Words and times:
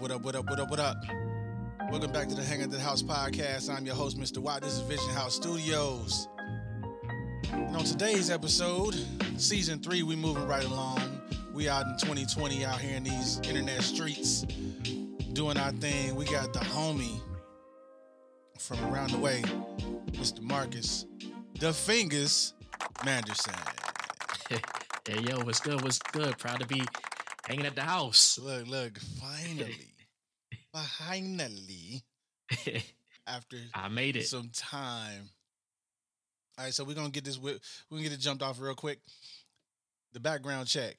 up, 0.00 0.02
what 0.02 0.12
up, 0.12 0.24
what 0.24 0.34
up, 0.34 0.50
what 0.50 0.60
up, 0.60 0.70
what 0.70 0.80
up? 0.80 1.04
Welcome 1.90 2.10
back 2.10 2.28
to 2.28 2.34
the 2.34 2.42
Hang 2.42 2.62
at 2.62 2.70
the 2.70 2.80
House 2.80 3.02
podcast. 3.02 3.68
I'm 3.68 3.84
your 3.84 3.94
host, 3.94 4.18
Mr. 4.18 4.38
Watt. 4.38 4.62
This 4.62 4.72
is 4.72 4.80
Vision 4.80 5.10
House 5.10 5.34
Studios. 5.34 6.26
And 7.52 7.76
on 7.76 7.84
today's 7.84 8.30
episode, 8.30 8.94
season 9.36 9.78
three, 9.80 10.02
we 10.02 10.16
moving 10.16 10.46
right 10.46 10.64
along. 10.64 11.02
We 11.52 11.68
out 11.68 11.84
in 11.86 11.98
2020 11.98 12.64
out 12.64 12.80
here 12.80 12.96
in 12.96 13.02
these 13.02 13.40
internet 13.40 13.82
streets 13.82 14.46
doing 15.34 15.58
our 15.58 15.72
thing. 15.72 16.14
We 16.14 16.24
got 16.24 16.54
the 16.54 16.60
homie 16.60 17.20
from 18.58 18.82
around 18.86 19.10
the 19.10 19.18
way, 19.18 19.42
Mr. 20.12 20.40
Marcus, 20.40 21.04
Dafingaz 21.58 22.54
Manderson. 23.04 23.54
Hey 25.08 25.22
yo, 25.22 25.40
what's 25.40 25.60
good? 25.60 25.82
What's 25.82 25.98
good? 25.98 26.36
Proud 26.38 26.60
to 26.60 26.66
be 26.66 26.84
hanging 27.48 27.66
at 27.66 27.74
the 27.74 27.82
house. 27.82 28.38
Look, 28.38 28.68
look, 28.68 28.98
finally, 29.18 29.90
finally, 30.72 32.02
after 33.26 33.56
I 33.74 33.88
made 33.88 34.16
it. 34.16 34.26
some 34.26 34.50
time. 34.52 35.30
All 36.58 36.64
right, 36.64 36.74
so 36.74 36.84
we're 36.84 36.94
gonna 36.94 37.10
get 37.10 37.24
this. 37.24 37.38
We're 37.38 37.58
gonna 37.90 38.02
get 38.02 38.12
it 38.12 38.20
jumped 38.20 38.42
off 38.42 38.60
real 38.60 38.74
quick. 38.74 39.00
The 40.12 40.20
background 40.20 40.66
check. 40.66 40.96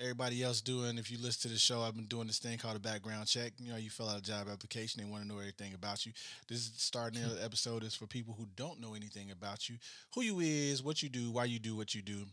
Everybody 0.00 0.42
else 0.42 0.62
doing. 0.62 0.96
If 0.96 1.10
you 1.10 1.18
listen 1.20 1.42
to 1.42 1.48
the 1.48 1.58
show, 1.58 1.82
I've 1.82 1.94
been 1.94 2.06
doing 2.06 2.26
this 2.26 2.38
thing 2.38 2.56
called 2.56 2.76
a 2.76 2.80
background 2.80 3.26
check. 3.26 3.52
You 3.58 3.72
know, 3.72 3.76
you 3.76 3.90
fill 3.90 4.08
out 4.08 4.18
a 4.18 4.22
job 4.22 4.48
application. 4.50 5.02
They 5.02 5.10
want 5.10 5.24
to 5.24 5.28
know 5.28 5.38
everything 5.38 5.74
about 5.74 6.06
you. 6.06 6.12
This 6.48 6.58
is 6.60 6.72
starting 6.76 7.20
hmm. 7.20 7.34
the 7.34 7.44
episode 7.44 7.84
is 7.84 7.94
for 7.94 8.06
people 8.06 8.34
who 8.38 8.46
don't 8.56 8.80
know 8.80 8.94
anything 8.94 9.30
about 9.30 9.68
you, 9.68 9.76
who 10.14 10.22
you 10.22 10.40
is, 10.40 10.82
what 10.82 11.02
you 11.02 11.10
do, 11.10 11.30
why 11.30 11.44
you 11.44 11.58
do 11.58 11.76
what 11.76 11.94
you 11.94 12.00
do, 12.00 12.24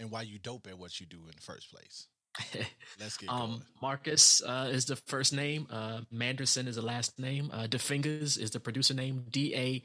and 0.00 0.10
why 0.10 0.22
you 0.22 0.40
dope 0.40 0.66
at 0.66 0.78
what 0.78 0.98
you 0.98 1.06
do 1.06 1.18
in 1.18 1.32
the 1.36 1.42
first 1.42 1.70
place. 1.70 2.08
Let's 3.00 3.16
get 3.16 3.28
going. 3.28 3.42
um, 3.42 3.62
Marcus 3.80 4.42
uh, 4.42 4.68
is 4.70 4.86
the 4.86 4.96
first 4.96 5.32
name. 5.32 5.66
Uh, 5.70 6.00
Manderson 6.10 6.66
is 6.66 6.76
the 6.76 6.82
last 6.82 7.18
name. 7.18 7.50
Uh, 7.52 7.66
Dafingaz 7.66 8.38
is 8.38 8.50
the 8.50 8.60
producer 8.60 8.94
name. 8.94 9.24
D 9.30 9.54
A 9.54 9.82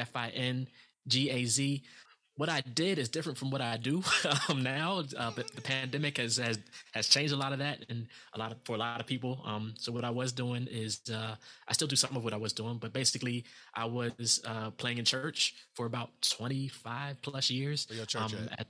F 0.00 0.10
I 0.14 0.28
N 0.30 0.68
G 1.06 1.30
A 1.30 1.44
Z. 1.44 1.82
What 2.36 2.48
I 2.48 2.60
did 2.60 3.00
is 3.00 3.08
different 3.08 3.36
from 3.36 3.50
what 3.50 3.60
I 3.60 3.76
do 3.78 4.00
um, 4.48 4.62
now. 4.62 5.02
Uh, 5.16 5.32
but 5.34 5.52
the 5.56 5.60
pandemic 5.60 6.18
has, 6.18 6.36
has 6.36 6.56
has 6.92 7.08
changed 7.08 7.32
a 7.32 7.36
lot 7.36 7.52
of 7.52 7.58
that, 7.58 7.84
and 7.88 8.06
a 8.32 8.38
lot 8.38 8.52
of 8.52 8.58
for 8.64 8.76
a 8.76 8.78
lot 8.78 9.00
of 9.00 9.06
people. 9.06 9.42
Um, 9.44 9.74
so 9.76 9.90
what 9.90 10.04
I 10.04 10.10
was 10.10 10.30
doing 10.32 10.68
is 10.70 11.00
uh, 11.12 11.34
I 11.66 11.72
still 11.72 11.88
do 11.88 11.96
some 11.96 12.16
of 12.16 12.22
what 12.22 12.32
I 12.32 12.36
was 12.36 12.52
doing, 12.52 12.78
but 12.78 12.92
basically 12.92 13.44
I 13.74 13.86
was 13.86 14.40
uh, 14.46 14.70
playing 14.70 14.98
in 14.98 15.04
church 15.04 15.54
for 15.74 15.86
about 15.86 16.10
twenty 16.22 16.68
five 16.68 17.20
plus 17.22 17.50
years. 17.50 17.86
Where 17.88 17.96
your 17.96 18.06
church 18.06 18.34
um, 18.34 18.48
at? 18.52 18.60
at 18.60 18.66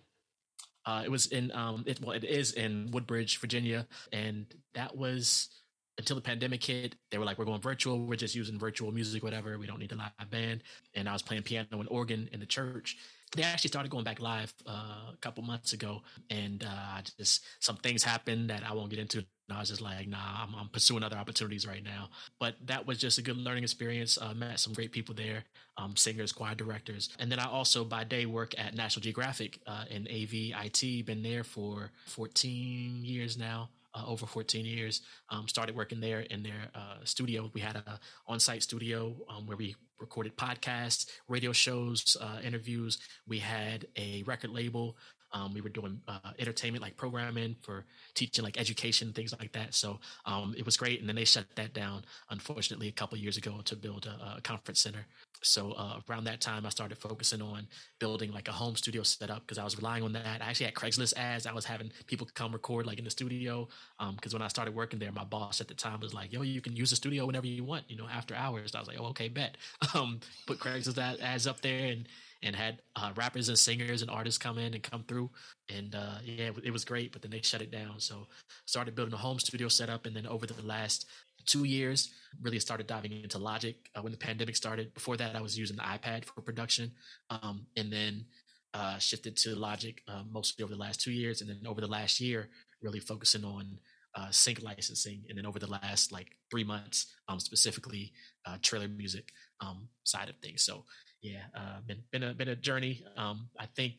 uh, 0.89 1.03
it 1.05 1.11
was 1.11 1.27
in 1.27 1.53
um, 1.53 1.85
it 1.87 2.01
well, 2.01 2.17
it 2.17 2.25
is 2.25 2.53
in 2.53 2.91
Woodbridge, 2.93 3.39
Virginia, 3.41 3.87
and 4.11 4.47
that 4.73 4.97
was 4.97 5.51
until 5.99 6.17
the 6.17 6.23
pandemic 6.23 6.65
hit. 6.65 6.95
They 7.11 7.19
were 7.19 7.27
like, 7.27 7.37
"We're 7.39 7.45
going 7.45 7.61
virtual. 7.61 8.07
We're 8.07 8.17
just 8.17 8.35
using 8.35 8.59
virtual 8.59 8.91
music, 8.91 9.23
whatever. 9.23 9.59
We 9.59 9.67
don't 9.67 9.81
need 9.81 9.93
a 9.93 9.97
live 9.97 10.31
band." 10.31 10.63
And 10.95 11.07
I 11.07 11.13
was 11.13 11.21
playing 11.21 11.43
piano 11.43 11.69
and 11.73 11.89
organ 11.91 12.31
in 12.33 12.41
the 12.41 12.47
church. 12.47 12.97
They 13.37 13.43
actually 13.43 13.69
started 13.69 13.91
going 13.91 14.05
back 14.05 14.21
live 14.21 14.53
uh, 14.67 15.13
a 15.13 15.17
couple 15.21 15.43
months 15.45 15.73
ago, 15.73 16.03
and 16.31 16.65
uh, 16.65 17.03
just 17.19 17.45
some 17.61 17.77
things 17.77 18.03
happened 18.03 18.51
that 18.51 18.63
I 18.65 18.73
won't 18.73 18.91
get 18.91 18.99
into. 18.99 19.19
And 19.19 19.57
I 19.57 19.61
was 19.61 19.71
just 19.71 19.81
like, 19.81 20.07
nah, 20.09 20.43
I'm, 20.43 20.55
I'm 20.55 20.69
pursuing 20.69 21.03
other 21.03 21.17
opportunities 21.17 21.67
right 21.67 21.83
now. 21.83 22.11
But 22.39 22.57
that 22.67 22.87
was 22.87 22.99
just 22.99 23.19
a 23.19 23.23
good 23.23 23.37
learning 23.37 23.65
experience. 23.65 24.19
Uh, 24.21 24.35
met 24.35 24.61
some 24.61 24.75
great 24.75 24.93
people 24.93 25.15
there, 25.15 25.45
um, 25.79 25.97
singers, 25.97 26.33
choir 26.33 26.55
directors. 26.55 27.09
And 27.19 27.33
then 27.33 27.39
I 27.39 27.47
also, 27.47 27.85
by 27.85 28.05
day, 28.05 28.27
work 28.27 28.55
at 28.59 28.75
National 28.75 29.03
Geographic 29.03 29.59
uh, 29.67 29.85
in 29.91 30.07
AV 30.07 30.65
IT. 30.67 31.07
Been 31.07 31.23
there 31.23 31.45
for 31.45 31.91
14 32.07 33.05
years 33.05 33.39
now. 33.39 33.71
Uh, 33.95 34.05
over 34.07 34.27
14 34.27 34.67
years, 34.67 35.01
um, 35.31 35.49
started 35.49 35.75
working 35.75 35.99
there 35.99 36.21
in 36.21 36.43
their 36.43 36.69
uh, 36.75 36.97
studio. 37.05 37.51
We 37.55 37.63
had 37.63 37.75
a 37.77 37.99
on-site 38.27 38.63
studio 38.63 39.17
um, 39.31 39.47
where 39.47 39.57
we 39.57 39.77
recorded 39.99 40.37
podcasts, 40.37 41.07
radio 41.27 41.53
shows, 41.53 42.17
uh, 42.21 42.39
interviews. 42.45 42.99
We 43.27 43.39
had 43.39 43.87
a 43.97 44.23
record 44.25 44.51
label. 44.51 44.97
Um, 45.33 45.53
we 45.55 45.61
were 45.61 45.69
doing 45.69 46.01
uh, 46.09 46.33
entertainment 46.39 46.83
like 46.83 46.97
programming 46.97 47.57
for 47.63 47.85
teaching 48.15 48.45
like 48.45 48.59
education 48.59 49.13
things 49.13 49.35
like 49.39 49.53
that. 49.53 49.75
So 49.75 50.01
um, 50.25 50.55
it 50.57 50.65
was 50.65 50.77
great. 50.77 51.01
And 51.01 51.09
then 51.09 51.17
they 51.17 51.25
shut 51.25 51.47
that 51.57 51.75
down, 51.75 52.05
unfortunately, 52.31 52.89
a 52.89 52.93
couple 52.93 53.19
years 53.19 53.37
ago 53.37 53.61
to 53.65 53.77
build 53.77 54.07
a, 54.07 54.37
a 54.39 54.41
conference 54.41 54.81
center. 54.81 55.07
So 55.43 55.73
uh, 55.73 56.01
around 56.09 56.25
that 56.25 56.41
time, 56.41 56.67
I 56.67 56.69
started 56.71 56.99
focusing 56.99 57.41
on 57.43 57.69
building 57.99 58.33
like 58.33 58.49
a 58.49 58.53
home 58.53 58.77
studio 58.77 59.03
setup 59.03 59.41
because 59.41 59.59
I 59.59 59.65
was 59.65 59.77
relying 59.77 60.03
on 60.03 60.13
that. 60.13 60.43
I 60.43 60.47
actually 60.47 60.67
had 60.67 60.75
Craigslist 60.75 61.17
ads. 61.17 61.47
I 61.47 61.53
was 61.53 61.65
having 61.65 61.93
people 62.07 62.27
come 62.35 62.53
record 62.53 62.87
like 62.87 62.99
in 62.99 63.05
the 63.05 63.11
studio 63.11 63.69
because 64.17 64.33
when 64.33 64.43
I 64.43 64.49
started 64.49 64.75
working 64.75 64.99
there, 64.99 65.13
my 65.13 65.25
boss 65.25 65.61
at 65.61 65.69
the 65.69 65.75
time 65.75 66.01
was 66.01 66.15
like, 66.15 66.33
"Yo, 66.33 66.43
you 66.43 66.61
can 66.61 66.75
use 66.75 66.91
the 66.91 66.97
studio 66.97 67.27
whenever 67.27 67.47
you 67.47 67.65
want, 67.65 67.85
you 67.89 67.97
know, 67.97 68.09
after 68.09 68.35
hours." 68.35 68.75
I 68.75 68.81
was 68.81 68.89
like, 68.89 68.99
"Oh, 69.01 69.07
okay, 69.07 69.29
bet." 69.29 69.57
Um, 69.95 70.21
put 70.47 70.59
Craigslist 70.59 70.99
ads 71.21 71.47
up 71.47 71.63
there 71.63 71.87
and 71.87 72.07
and 72.43 72.55
had 72.55 72.81
uh, 72.97 73.13
rappers 73.17 73.49
and 73.49 73.59
singers 73.59 74.03
and 74.03 74.11
artists 74.11 74.39
come 74.39 74.59
in 74.59 74.75
and 74.75 74.83
come 74.83 75.05
through. 75.09 75.31
And 75.75 75.95
uh, 75.95 76.19
yeah, 76.25 76.51
it, 76.63 76.73
was 76.73 76.85
great. 76.85 77.13
But 77.13 77.23
then 77.23 77.31
they 77.31 77.43
shut 77.43 77.63
it 77.63 77.71
down. 77.71 77.99
So 77.99 78.27
started 78.65 78.95
building 78.95 79.15
a 79.15 79.19
home 79.19 79.39
studio 79.39 79.69
setup. 79.69 80.07
And 80.07 80.15
then 80.15 80.27
over 80.27 80.47
the 80.47 80.61
last 80.63 81.07
two 81.47 81.65
years, 81.65 82.11
really 82.41 82.61
started 82.61 82.87
diving 82.87 83.13
into 83.13 83.39
Logic 83.39 83.77
uh, 83.95 84.03
when 84.03 84.13
the 84.13 84.19
pandemic 84.19 84.57
started. 84.57 84.95
Before 84.95 85.17
that, 85.17 85.35
I 85.35 85.41
was 85.41 85.59
using 85.59 85.77
the 85.77 85.83
iPad 85.83 86.25
for 86.25 86.41
production. 86.41 86.93
Um, 87.31 87.67
and 87.77 87.93
then 87.93 88.27
uh, 88.73 88.99
shifted 88.99 89.37
to 89.39 89.57
Logic 89.57 90.01
uh, 90.07 90.23
mostly 90.31 90.63
over 90.63 90.73
the 90.73 90.81
last 90.81 91.01
two 91.01 91.13
years. 91.13 91.41
And 91.41 91.51
then 91.51 91.61
over 91.67 91.81
the 91.81 91.89
last 91.89 92.21
year, 92.21 92.49
really 92.83 93.01
focusing 93.01 93.45
on 93.45 93.79
uh, 94.15 94.31
sync 94.31 94.63
licensing, 94.63 95.23
and 95.29 95.39
then 95.39 95.47
over 95.47 95.59
the 95.59 95.67
last 95.67 96.13
like 96.13 96.37
three 96.51 96.65
months, 96.65 97.07
um, 97.29 97.39
specifically 97.39 98.13
uh, 98.47 98.57
trailer 98.63 98.89
music 98.89 99.33
um, 99.61 99.89
side 100.05 100.29
of 100.29 100.37
things. 100.37 100.63
So 100.63 100.85
yeah, 101.23 101.43
uh, 101.57 101.81
been 101.87 102.03
been 102.13 102.23
a 102.23 102.35
been 102.35 102.49
a 102.49 102.57
journey. 102.57 103.05
Um, 103.17 103.49
I 103.59 103.67
think 103.67 103.95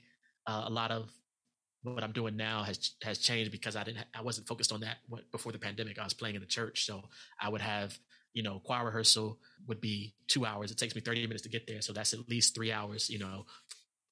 uh, 0.47 0.63
a 0.65 0.69
lot 0.69 0.91
of 0.91 1.09
what 1.83 2.03
I'm 2.03 2.11
doing 2.11 2.35
now 2.35 2.63
has 2.63 2.91
has 3.03 3.19
changed 3.19 3.51
because 3.51 3.75
I 3.75 3.83
didn't 3.83 4.05
I 4.13 4.21
wasn't 4.21 4.47
focused 4.47 4.71
on 4.71 4.81
that 4.81 4.97
before 5.31 5.51
the 5.51 5.59
pandemic. 5.59 5.99
I 5.99 6.03
was 6.03 6.13
playing 6.13 6.35
in 6.35 6.41
the 6.41 6.47
church, 6.47 6.85
so 6.85 7.03
I 7.41 7.49
would 7.49 7.61
have 7.61 7.97
you 8.33 8.43
know 8.43 8.59
choir 8.59 8.85
rehearsal 8.85 9.39
would 9.67 9.81
be 9.81 10.13
two 10.27 10.45
hours. 10.45 10.71
It 10.71 10.77
takes 10.77 10.95
me 10.95 11.01
30 11.01 11.21
minutes 11.23 11.43
to 11.43 11.49
get 11.49 11.67
there, 11.67 11.81
so 11.81 11.93
that's 11.93 12.13
at 12.13 12.29
least 12.29 12.55
three 12.55 12.71
hours. 12.71 13.09
You 13.09 13.19
know, 13.19 13.45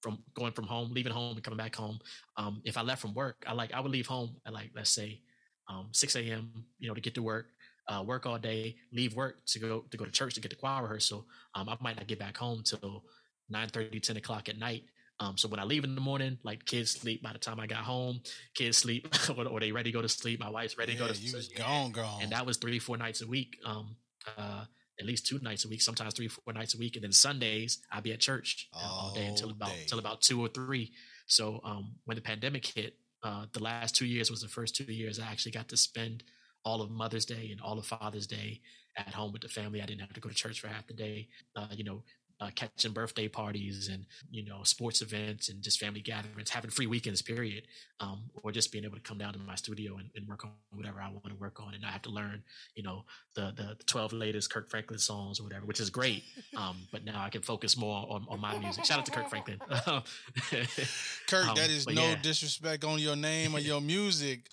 from 0.02 0.20
going 0.34 0.54
from 0.54 0.66
home, 0.66 0.92
leaving 0.92 1.14
home, 1.14 1.36
and 1.36 1.44
coming 1.44 1.58
back 1.58 1.76
home. 1.76 2.00
Um, 2.36 2.62
if 2.66 2.78
I 2.78 2.82
left 2.82 3.02
from 3.02 3.14
work, 3.14 3.44
I 3.48 3.54
like 3.54 3.74
I 3.74 3.80
would 3.80 3.92
leave 3.92 4.08
home 4.08 4.38
at 4.46 4.54
like 4.54 4.72
let's 4.76 4.90
say 4.90 5.22
um, 5.70 5.90
6 5.92 6.16
a.m. 6.16 6.66
You 6.80 6.88
know, 6.88 6.94
to 6.94 7.02
get 7.02 7.16
to 7.16 7.24
work. 7.24 7.48
Uh, 7.90 8.04
work 8.04 8.26
all 8.26 8.38
day, 8.38 8.76
leave 8.92 9.16
work 9.16 9.38
to 9.46 9.60
go 9.60 9.86
to 9.90 9.98
go 9.98 10.04
to 10.04 10.12
church 10.12 10.34
to 10.34 10.42
get 10.42 10.50
the 10.50 10.58
choir 10.58 10.84
rehearsal. 10.84 11.26
Um, 11.56 11.70
I 11.70 11.78
might 11.80 11.96
not 11.96 12.08
get 12.08 12.20
back 12.20 12.36
home 12.36 12.64
till 12.64 13.06
9 13.50 13.70
30, 13.70 14.00
10 14.00 14.18
o'clock 14.18 14.50
at 14.50 14.58
night. 14.58 14.84
Um, 15.20 15.38
so 15.38 15.48
when 15.48 15.60
I 15.60 15.64
leave 15.64 15.84
in 15.84 15.96
the 15.96 16.02
morning, 16.02 16.38
like 16.44 16.66
kids 16.66 16.92
sleep 16.92 17.24
by 17.24 17.34
the 17.34 17.40
time 17.40 17.60
I 17.60 17.66
got 17.66 17.80
home, 17.80 18.22
kids 18.54 18.78
sleep 18.78 19.08
or, 19.38 19.48
or 19.48 19.60
they 19.60 19.72
ready 19.72 19.92
to 19.92 19.98
go 19.98 20.02
to 20.02 20.10
sleep. 20.10 20.40
My 20.40 20.50
wife's 20.50 20.78
ready 20.78 20.94
yeah, 20.94 21.00
to 21.00 21.04
go 21.06 21.08
to 21.10 21.16
sleep. 21.16 21.34
was 21.34 21.48
gone, 21.48 21.92
gone. 21.92 22.22
And 22.22 22.32
that 22.32 22.46
was 22.46 22.58
three, 22.58 22.78
four 22.78 22.98
nights 22.98 23.22
a 23.22 23.28
week. 23.28 23.58
Um, 23.66 23.96
uh, 24.38 24.66
at 25.00 25.06
least 25.06 25.28
two 25.28 25.40
nights 25.40 25.64
a 25.66 25.70
week, 25.70 25.82
sometimes 25.82 26.14
three, 26.14 26.28
four 26.28 26.54
nights 26.54 26.76
a 26.76 26.78
week. 26.78 26.96
And 26.96 27.04
then 27.04 27.12
Sundays 27.12 27.80
I'd 27.92 28.04
be 28.04 28.14
at 28.14 28.20
church 28.20 28.68
uh, 28.74 28.80
all 28.80 29.14
day 29.14 29.26
until 29.26 29.50
about, 29.52 29.70
day. 29.70 29.82
until 29.82 30.00
about 30.00 30.22
two 30.22 30.42
or 30.42 30.48
three. 30.48 30.92
So, 31.28 31.62
um, 31.64 31.96
when 32.06 32.16
the 32.16 32.22
pandemic 32.22 32.66
hit, 32.66 32.96
uh, 33.24 33.46
the 33.52 33.62
last 33.62 33.96
two 33.96 34.06
years 34.06 34.32
was 34.32 34.42
the 34.42 34.48
first 34.48 34.76
two 34.76 34.92
years 34.92 35.20
I 35.20 35.26
actually 35.26 35.52
got 35.52 35.68
to 35.70 35.78
spend 35.78 36.24
all 36.64 36.82
of 36.82 36.90
Mother's 36.90 37.26
Day 37.26 37.50
and 37.52 37.62
all 37.62 37.78
of 37.78 37.86
Father's 37.86 38.28
Day 38.28 38.62
at 38.98 39.14
home 39.14 39.32
with 39.32 39.42
the 39.42 39.48
family. 39.48 39.82
I 39.82 39.86
didn't 39.86 40.02
have 40.02 40.14
to 40.14 40.20
go 40.20 40.30
to 40.30 40.36
church 40.36 40.60
for 40.60 40.68
half 40.68 40.88
the 40.88 40.94
day. 40.94 41.28
Uh, 41.56 41.68
you 41.72 41.84
know, 41.84 42.04
uh, 42.40 42.50
catching 42.54 42.92
birthday 42.92 43.28
parties 43.28 43.90
and 43.92 44.06
you 44.30 44.46
know 44.46 44.62
sports 44.64 45.02
events 45.02 45.50
and 45.50 45.64
just 45.64 45.80
family 45.80 46.02
gatherings, 46.02 46.50
having 46.50 46.70
free 46.70 46.86
weekends, 46.86 47.22
period, 47.22 47.64
um, 48.00 48.30
or 48.44 48.52
just 48.52 48.72
being 48.72 48.84
able 48.86 48.96
to 48.96 49.02
come 49.02 49.18
down 49.18 49.34
to 49.34 49.40
my 49.40 49.56
studio 49.56 49.98
and, 49.98 50.10
and 50.16 50.28
work 50.28 50.46
on 50.46 50.52
whatever 50.72 51.02
I 51.02 51.10
want 51.10 51.30
to 51.30 51.36
work 51.36 51.60
on, 51.60 51.74
and 51.74 51.84
I 51.84 51.90
have 51.90 52.04
to 52.04 52.12
learn, 52.12 52.44
you 52.76 52.84
know, 52.84 53.06
the 53.36 53.54
the 53.56 53.76
twelve 53.86 54.14
latest 54.14 54.52
Kirk 54.52 54.70
Franklin 54.70 55.00
songs 55.00 55.40
or 55.40 55.44
whatever, 55.44 55.66
which 55.66 55.80
is 55.80 55.90
great. 55.90 56.24
Um, 56.56 56.78
but 56.92 57.04
now 57.04 57.24
I 57.24 57.30
can 57.30 57.42
focus 57.42 57.76
more 57.76 58.06
on, 58.08 58.26
on 58.30 58.40
my 58.40 58.58
music. 58.60 58.86
Shout 58.86 59.00
out 59.00 59.06
to 59.08 59.12
Kirk 59.12 59.30
Franklin. 59.30 59.60
Kirk, 61.28 61.48
Um, 61.48 61.56
that 61.56 61.70
is 61.70 61.88
no 61.88 62.10
yeah. 62.10 62.16
disrespect 62.22 62.84
on 62.84 63.00
your 63.00 63.16
name 63.16 63.56
or 63.56 63.60
your 63.72 63.82
music. 63.82 64.48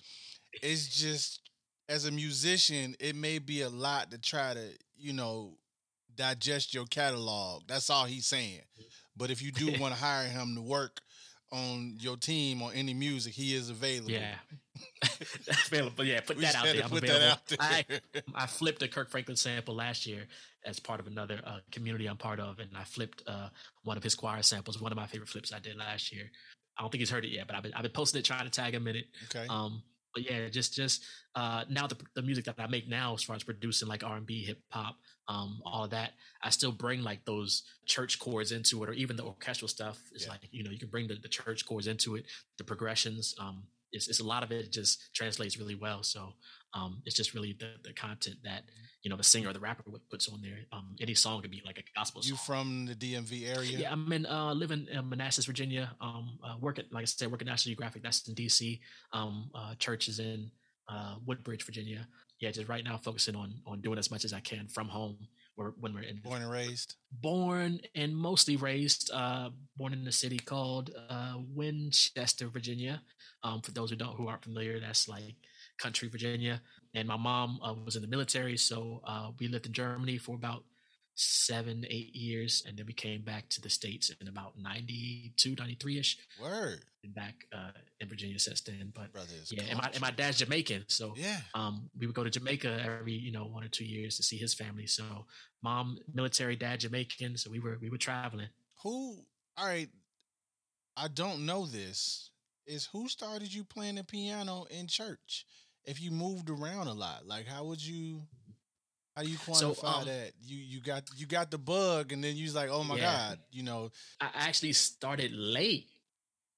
It's 0.53 0.87
just 0.87 1.41
as 1.89 2.05
a 2.05 2.11
musician, 2.11 2.95
it 2.99 3.15
may 3.15 3.39
be 3.39 3.61
a 3.61 3.69
lot 3.69 4.11
to 4.11 4.17
try 4.17 4.53
to, 4.53 4.63
you 4.97 5.13
know, 5.13 5.57
digest 6.15 6.73
your 6.73 6.85
catalog. 6.85 7.63
That's 7.67 7.89
all 7.89 8.05
he's 8.05 8.27
saying. 8.27 8.61
But 9.15 9.29
if 9.31 9.41
you 9.41 9.51
do 9.51 9.67
want 9.79 9.93
to 9.93 9.99
hire 9.99 10.27
him 10.27 10.55
to 10.55 10.61
work 10.61 11.01
on 11.51 11.95
your 11.99 12.17
team 12.17 12.61
or 12.61 12.71
any 12.73 12.93
music, 12.93 13.33
he 13.33 13.55
is 13.55 13.69
available. 13.69 14.11
yeah, 14.11 14.35
available. 15.67 16.03
Yeah, 16.03 16.21
put 16.21 16.39
that 16.41 16.55
out 16.55 16.65
there. 16.65 16.83
I'm 16.83 16.89
put 16.89 17.05
that 17.05 17.31
out 17.31 17.45
there. 17.47 17.57
I, 17.61 17.85
I 18.35 18.47
flipped 18.47 18.81
a 18.81 18.87
Kirk 18.87 19.09
Franklin 19.09 19.37
sample 19.37 19.75
last 19.75 20.05
year 20.05 20.25
as 20.65 20.79
part 20.79 20.99
of 20.99 21.07
another 21.07 21.39
uh, 21.45 21.59
community 21.71 22.07
I'm 22.07 22.17
part 22.17 22.39
of, 22.39 22.59
and 22.59 22.69
I 22.75 22.83
flipped 22.83 23.23
uh, 23.27 23.49
one 23.83 23.97
of 23.97 24.03
his 24.03 24.15
choir 24.15 24.41
samples. 24.41 24.81
One 24.81 24.91
of 24.91 24.97
my 24.97 25.07
favorite 25.07 25.29
flips 25.29 25.53
I 25.53 25.59
did 25.59 25.77
last 25.77 26.11
year. 26.11 26.31
I 26.77 26.81
don't 26.81 26.91
think 26.91 26.99
he's 26.99 27.09
heard 27.09 27.23
it 27.23 27.31
yet, 27.31 27.47
but 27.47 27.55
I've 27.55 27.63
been 27.63 27.73
I've 27.73 27.83
been 27.83 27.91
posting 27.91 28.19
it, 28.19 28.25
trying 28.25 28.43
to 28.43 28.49
tag 28.49 28.73
him 28.73 28.87
in 28.87 28.97
it. 28.97 29.05
Okay. 29.25 29.45
Um, 29.49 29.81
but 30.15 30.23
yeah, 30.23 30.47
just 30.47 30.73
just 30.73 31.03
uh, 31.35 31.65
now 31.69 31.85
the 31.85 31.97
the 32.15 32.21
music 32.21 32.45
that 32.45 32.55
I 32.57 32.67
make 32.67 32.87
now, 32.87 33.13
as 33.13 33.21
far 33.21 33.35
as 33.35 33.43
producing 33.43 33.87
like 33.87 34.03
R 34.03 34.15
and 34.17 34.25
B, 34.25 34.43
hip 34.43 34.59
hop, 34.69 34.95
um, 35.27 35.61
all 35.65 35.83
of 35.83 35.91
that, 35.91 36.13
I 36.41 36.49
still 36.49 36.71
bring 36.71 37.03
like 37.03 37.25
those 37.25 37.63
church 37.85 38.17
chords 38.17 38.51
into 38.53 38.81
it, 38.83 38.89
or 38.89 38.93
even 38.93 39.17
the 39.17 39.23
orchestral 39.23 39.67
stuff. 39.67 39.99
It's 40.13 40.23
yeah. 40.25 40.31
like 40.31 40.47
you 40.51 40.63
know 40.63 40.71
you 40.71 40.79
can 40.79 40.87
bring 40.87 41.07
the, 41.07 41.15
the 41.15 41.27
church 41.27 41.65
chords 41.65 41.87
into 41.87 42.15
it, 42.15 42.25
the 42.57 42.63
progressions. 42.63 43.35
Um, 43.39 43.63
it's, 43.91 44.07
it's 44.07 44.19
a 44.19 44.25
lot 44.25 44.43
of 44.43 44.51
it 44.51 44.71
just 44.71 45.13
translates 45.13 45.57
really 45.57 45.75
well. 45.75 46.01
So 46.03 46.33
um, 46.75 47.01
it's 47.05 47.15
just 47.15 47.33
really 47.33 47.55
the, 47.57 47.71
the 47.83 47.93
content 47.93 48.35
that 48.43 48.63
you 49.01 49.09
know 49.09 49.15
the 49.15 49.23
singer 49.23 49.49
or 49.49 49.53
the 49.53 49.59
rapper 49.59 49.83
puts 50.09 50.27
on 50.27 50.41
there. 50.41 50.57
Um, 50.73 50.95
any 50.99 51.13
song 51.13 51.41
could 51.41 51.51
be 51.51 51.61
like 51.65 51.77
a 51.77 51.83
gospel. 51.97 52.21
Song. 52.21 52.29
You 52.29 52.35
from 52.37 52.85
the 52.85 52.95
DMV 52.95 53.55
area? 53.55 53.79
Yeah, 53.79 53.91
I'm 53.91 54.11
in 54.11 54.25
uh, 54.25 54.53
living 54.53 54.87
in 54.91 55.09
Manassas, 55.09 55.45
Virginia. 55.45 55.95
Um, 56.01 56.37
uh, 56.43 56.55
work 56.59 56.77
at 56.77 56.91
like 56.91 57.03
I 57.03 57.05
said, 57.05 57.31
work 57.31 57.41
at 57.41 57.47
National 57.47 57.71
Geographic. 57.71 58.03
That's 58.03 58.27
in 58.27 58.35
DC. 58.35 58.79
Um, 59.13 59.49
uh, 59.55 59.75
church 59.75 60.09
is 60.09 60.19
in 60.19 60.51
uh, 60.89 61.15
Woodbridge, 61.25 61.65
Virginia. 61.65 62.07
Yeah, 62.41 62.51
just 62.51 62.67
right 62.67 62.83
now 62.83 62.97
focusing 62.97 63.35
on 63.35 63.53
on 63.65 63.79
doing 63.79 63.97
as 63.97 64.11
much 64.11 64.25
as 64.25 64.33
I 64.33 64.41
can 64.41 64.67
from 64.67 64.89
home. 64.89 65.17
Where, 65.55 65.73
when 65.79 65.93
we're 65.93 66.01
in 66.01 66.17
born 66.17 66.41
and 66.41 66.51
raised, 66.51 66.95
born 67.21 67.79
and 67.95 68.13
mostly 68.13 68.57
raised, 68.57 69.09
uh, 69.13 69.51
born 69.77 69.93
in 69.93 70.05
a 70.05 70.11
city 70.11 70.37
called 70.37 70.89
uh, 71.09 71.35
Winchester, 71.53 72.49
Virginia. 72.49 73.01
Um, 73.41 73.61
for 73.61 73.71
those 73.71 73.89
who 73.89 73.95
don't 73.95 74.17
who 74.17 74.27
aren't 74.27 74.43
familiar, 74.43 74.81
that's 74.81 75.07
like 75.07 75.35
country, 75.77 76.07
Virginia. 76.07 76.61
And 76.93 77.07
my 77.07 77.17
mom 77.17 77.59
uh, 77.63 77.73
was 77.73 77.95
in 77.95 78.01
the 78.01 78.07
military, 78.07 78.57
so 78.57 79.01
uh, 79.05 79.31
we 79.39 79.47
lived 79.47 79.65
in 79.65 79.73
Germany 79.73 80.17
for 80.17 80.35
about 80.35 80.63
seven, 81.15 81.85
eight 81.89 82.13
years, 82.13 82.63
and 82.67 82.77
then 82.77 82.85
we 82.85 82.93
came 82.93 83.21
back 83.21 83.47
to 83.49 83.61
the 83.61 83.69
states 83.69 84.11
in 84.21 84.27
about 84.27 84.53
92, 84.59 85.55
93 85.57 85.99
ish. 85.99 86.17
Word. 86.41 86.81
And 87.03 87.15
back 87.15 87.45
uh, 87.53 87.71
in 87.99 88.09
Virginia 88.09 88.37
since 88.37 88.61
then. 88.61 88.91
But 88.93 89.13
Brothers, 89.13 89.51
yeah, 89.55 89.63
and 89.69 89.77
my, 89.77 89.89
and 89.93 90.01
my 90.01 90.11
dad's 90.11 90.37
Jamaican, 90.39 90.85
so 90.87 91.13
yeah, 91.15 91.37
um, 91.53 91.89
we 91.97 92.05
would 92.05 92.15
go 92.15 92.23
to 92.23 92.29
Jamaica 92.29 92.81
every 92.83 93.13
you 93.13 93.31
know 93.31 93.45
one 93.45 93.63
or 93.63 93.67
two 93.67 93.85
years 93.85 94.17
to 94.17 94.23
see 94.23 94.37
his 94.37 94.53
family. 94.53 94.87
So 94.87 95.03
mom 95.63 95.99
military, 96.13 96.55
dad 96.55 96.79
Jamaican, 96.79 97.37
so 97.37 97.51
we 97.51 97.59
were 97.59 97.77
we 97.79 97.89
were 97.89 97.97
traveling. 97.97 98.47
Who? 98.83 99.19
All 99.57 99.67
right, 99.67 99.89
I 100.97 101.07
don't 101.07 101.45
know 101.45 101.65
this. 101.65 102.31
Is 102.65 102.89
who 102.91 103.07
started 103.07 103.53
you 103.53 103.63
playing 103.63 103.95
the 103.95 104.03
piano 104.03 104.65
in 104.71 104.87
church? 104.87 105.45
If 105.85 106.01
you 106.01 106.11
moved 106.11 106.49
around 106.49 106.87
a 106.87 106.93
lot, 106.93 107.27
like 107.27 107.47
how 107.47 107.65
would 107.65 107.85
you? 107.85 108.21
How 109.15 109.23
do 109.23 109.29
you 109.29 109.37
quantify 109.37 109.75
so, 109.75 109.87
um, 109.87 110.05
that? 110.05 110.31
You 110.43 110.57
you 110.57 110.81
got 110.81 111.03
you 111.15 111.25
got 111.25 111.51
the 111.51 111.57
bug, 111.57 112.11
and 112.11 112.23
then 112.23 112.35
you 112.35 112.43
was 112.43 112.55
like, 112.55 112.69
oh 112.69 112.83
my 112.83 112.97
yeah. 112.97 113.29
god, 113.29 113.39
you 113.51 113.63
know. 113.63 113.91
I 114.19 114.29
actually 114.35 114.73
started 114.73 115.31
late. 115.31 115.87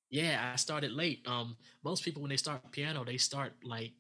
Yeah, 0.10 0.52
I 0.54 0.56
started 0.56 0.92
late. 0.92 1.28
Um, 1.28 1.58
most 1.84 2.04
people 2.04 2.22
when 2.22 2.30
they 2.30 2.38
start 2.38 2.72
piano, 2.72 3.04
they 3.04 3.18
start 3.18 3.54
like, 3.64 3.92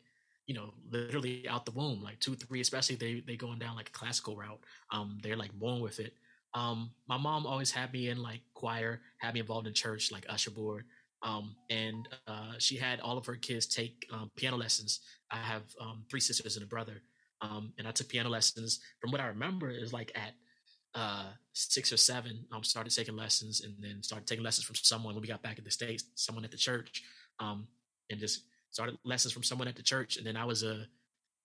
you 0.47 0.55
know, 0.55 0.73
literally 0.89 1.47
out 1.47 1.65
the 1.65 1.71
womb, 1.71 2.01
like 2.01 2.19
two, 2.19 2.35
three. 2.35 2.61
Especially 2.61 2.95
they 2.95 3.21
they 3.25 3.35
going 3.35 3.59
down 3.59 3.75
like 3.75 3.89
a 3.89 3.91
classical 3.91 4.35
route. 4.35 4.59
Um, 4.91 5.19
they're 5.21 5.35
like 5.37 5.53
born 5.53 5.81
with 5.81 5.99
it. 5.99 6.13
Um, 6.53 6.91
my 7.07 7.17
mom 7.17 7.45
always 7.45 7.71
had 7.71 7.93
me 7.93 8.09
in 8.09 8.23
like 8.23 8.41
choir, 8.55 9.01
had 9.19 9.33
me 9.35 9.41
involved 9.41 9.67
in 9.67 9.73
church, 9.73 10.11
like 10.11 10.25
usher 10.29 10.49
board. 10.49 10.85
Um, 11.23 11.55
and 11.69 12.07
uh, 12.27 12.53
she 12.59 12.77
had 12.77 12.99
all 12.99 13.17
of 13.17 13.25
her 13.25 13.35
kids 13.35 13.65
take 13.65 14.07
um, 14.11 14.31
piano 14.35 14.57
lessons. 14.57 14.99
I 15.31 15.37
have 15.37 15.63
um, 15.81 16.05
three 16.09 16.19
sisters 16.19 16.55
and 16.55 16.63
a 16.63 16.67
brother. 16.67 17.01
Um, 17.41 17.73
and 17.77 17.87
I 17.87 17.91
took 17.91 18.09
piano 18.09 18.29
lessons. 18.29 18.79
From 18.99 19.11
what 19.11 19.21
I 19.21 19.27
remember, 19.27 19.69
is 19.69 19.93
like 19.93 20.11
at 20.15 20.33
uh, 20.95 21.29
six 21.53 21.91
or 21.91 21.97
seven, 21.97 22.45
I 22.51 22.57
um, 22.57 22.63
started 22.63 22.93
taking 22.93 23.15
lessons, 23.15 23.61
and 23.61 23.75
then 23.79 24.01
started 24.01 24.27
taking 24.27 24.43
lessons 24.43 24.65
from 24.65 24.75
someone 24.75 25.13
when 25.13 25.21
we 25.21 25.27
got 25.27 25.43
back 25.43 25.57
in 25.57 25.63
the 25.63 25.71
states, 25.71 26.05
someone 26.15 26.45
at 26.45 26.51
the 26.51 26.57
church, 26.57 27.03
um, 27.39 27.67
and 28.09 28.19
just 28.19 28.43
started 28.71 28.97
lessons 29.03 29.33
from 29.33 29.43
someone 29.43 29.67
at 29.67 29.75
the 29.75 29.83
church. 29.83 30.17
And 30.17 30.25
then 30.25 30.37
I 30.37 30.45
was 30.45 30.63
a 30.63 30.87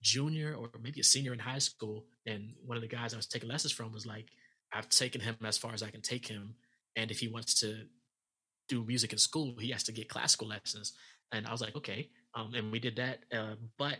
junior 0.02 0.54
or 0.54 0.70
maybe 0.82 1.00
a 1.00 1.04
senior 1.04 1.32
in 1.32 1.38
high 1.38 1.58
school, 1.58 2.06
and 2.26 2.54
one 2.64 2.76
of 2.76 2.82
the 2.82 2.88
guys 2.88 3.12
I 3.12 3.18
was 3.18 3.26
taking 3.26 3.48
lessons 3.48 3.72
from 3.72 3.92
was 3.92 4.06
like, 4.06 4.28
"I've 4.72 4.88
taken 4.88 5.20
him 5.20 5.36
as 5.44 5.58
far 5.58 5.74
as 5.74 5.82
I 5.82 5.90
can 5.90 6.02
take 6.02 6.26
him, 6.26 6.54
and 6.96 7.10
if 7.10 7.20
he 7.20 7.28
wants 7.28 7.60
to 7.60 7.86
do 8.74 8.84
music 8.84 9.12
in 9.12 9.18
school, 9.18 9.54
he 9.58 9.70
has 9.70 9.82
to 9.84 9.92
get 9.92 10.08
classical 10.08 10.48
lessons." 10.48 10.92
And 11.32 11.46
I 11.46 11.52
was 11.52 11.60
like, 11.60 11.76
"Okay," 11.76 12.10
um, 12.34 12.54
and 12.54 12.72
we 12.72 12.78
did 12.78 12.96
that. 12.96 13.18
Uh, 13.38 13.56
but 13.78 13.98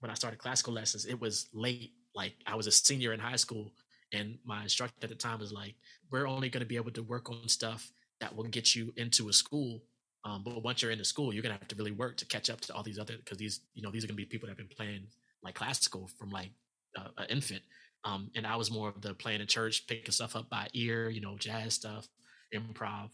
when 0.00 0.10
I 0.10 0.14
started 0.14 0.38
classical 0.38 0.74
lessons, 0.74 1.06
it 1.06 1.18
was 1.20 1.48
late. 1.52 1.92
Like 2.14 2.34
I 2.46 2.54
was 2.54 2.66
a 2.66 2.72
senior 2.72 3.12
in 3.14 3.20
high 3.20 3.40
school, 3.46 3.72
and 4.12 4.38
my 4.44 4.62
instructor 4.62 5.04
at 5.04 5.10
the 5.10 5.16
time 5.26 5.40
was 5.40 5.52
like, 5.52 5.74
"We're 6.10 6.28
only 6.28 6.48
going 6.48 6.64
to 6.66 6.72
be 6.74 6.76
able 6.76 6.92
to 6.92 7.02
work 7.02 7.30
on 7.30 7.48
stuff 7.48 7.92
that 8.20 8.34
will 8.34 8.44
get 8.44 8.74
you 8.74 8.92
into 8.96 9.28
a 9.28 9.32
school. 9.32 9.82
Um, 10.24 10.42
but 10.42 10.62
once 10.62 10.80
you're 10.80 10.90
in 10.90 10.98
the 10.98 11.04
school, 11.04 11.32
you're 11.32 11.42
gonna 11.42 11.58
have 11.58 11.68
to 11.68 11.76
really 11.76 11.90
work 11.92 12.16
to 12.18 12.26
catch 12.26 12.48
up 12.48 12.60
to 12.62 12.74
all 12.74 12.82
these 12.82 12.98
other 12.98 13.16
because 13.18 13.38
these, 13.38 13.60
you 13.74 13.82
know, 13.82 13.90
these 13.90 14.04
are 14.04 14.06
gonna 14.06 14.16
be 14.16 14.24
people 14.24 14.46
that 14.46 14.52
have 14.52 14.68
been 14.68 14.74
playing 14.74 15.06
like 15.42 15.54
classical 15.54 16.08
from 16.18 16.30
like 16.30 16.50
uh, 16.96 17.08
an 17.18 17.26
infant. 17.28 17.62
Um, 18.04 18.30
and 18.34 18.46
I 18.46 18.56
was 18.56 18.70
more 18.70 18.88
of 18.88 19.00
the 19.02 19.14
playing 19.14 19.40
in 19.40 19.46
church, 19.46 19.86
picking 19.86 20.12
stuff 20.12 20.36
up 20.36 20.48
by 20.48 20.68
ear, 20.72 21.10
you 21.10 21.20
know, 21.20 21.36
jazz 21.38 21.74
stuff, 21.74 22.08
improv. 22.54 23.10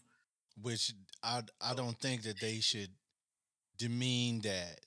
Which 0.61 0.93
I 1.23 1.41
I 1.59 1.73
don't 1.73 1.97
think 1.99 2.23
that 2.23 2.39
they 2.39 2.59
should 2.59 2.89
demean 3.77 4.41
that. 4.41 4.79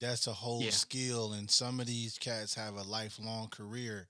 That's 0.00 0.26
a 0.26 0.32
whole 0.32 0.62
yeah. 0.62 0.70
skill 0.70 1.34
and 1.34 1.50
some 1.50 1.78
of 1.78 1.86
these 1.86 2.16
cats 2.16 2.54
have 2.54 2.74
a 2.76 2.82
lifelong 2.82 3.48
career 3.48 4.08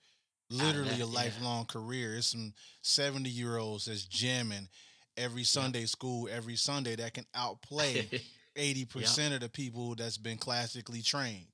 literally 0.51 1.01
a 1.01 1.07
lifelong 1.07 1.67
yeah. 1.69 1.73
career. 1.73 2.17
It's 2.17 2.29
some 2.29 2.53
70 2.83 3.31
year 3.31 3.57
olds 3.57 3.87
that's 3.87 4.05
jamming 4.05 4.69
every 5.17 5.45
sunday 5.45 5.85
school 5.85 6.29
every 6.33 6.57
sunday 6.57 6.97
that 6.97 7.15
can 7.15 7.27
outplay 7.35 8.09
80% 8.57 9.35
of 9.35 9.41
the 9.41 9.49
people 9.49 9.95
that's 9.95 10.19
been 10.19 10.39
classically 10.39 11.03
trained 11.03 11.47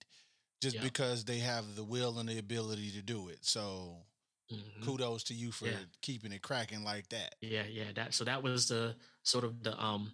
just 0.62 0.80
because 0.80 1.24
they 1.24 1.38
have 1.38 1.76
the 1.76 1.84
will 1.84 2.18
and 2.18 2.28
the 2.28 2.38
ability 2.38 2.90
to 2.92 3.02
do 3.02 3.28
it. 3.28 3.38
So 3.42 3.96
mm-hmm. 4.52 4.84
kudos 4.84 5.24
to 5.24 5.34
you 5.34 5.50
for 5.50 5.68
keeping 6.02 6.32
it 6.32 6.42
cracking 6.42 6.84
like 6.84 7.08
that 7.08 7.34
yeah 7.40 7.64
yeah 7.70 7.84
that 7.94 8.14
so 8.14 8.24
that 8.24 8.42
was 8.42 8.68
the 8.68 8.94
sort 9.22 9.44
of 9.44 9.62
the 9.62 9.78
um 9.82 10.12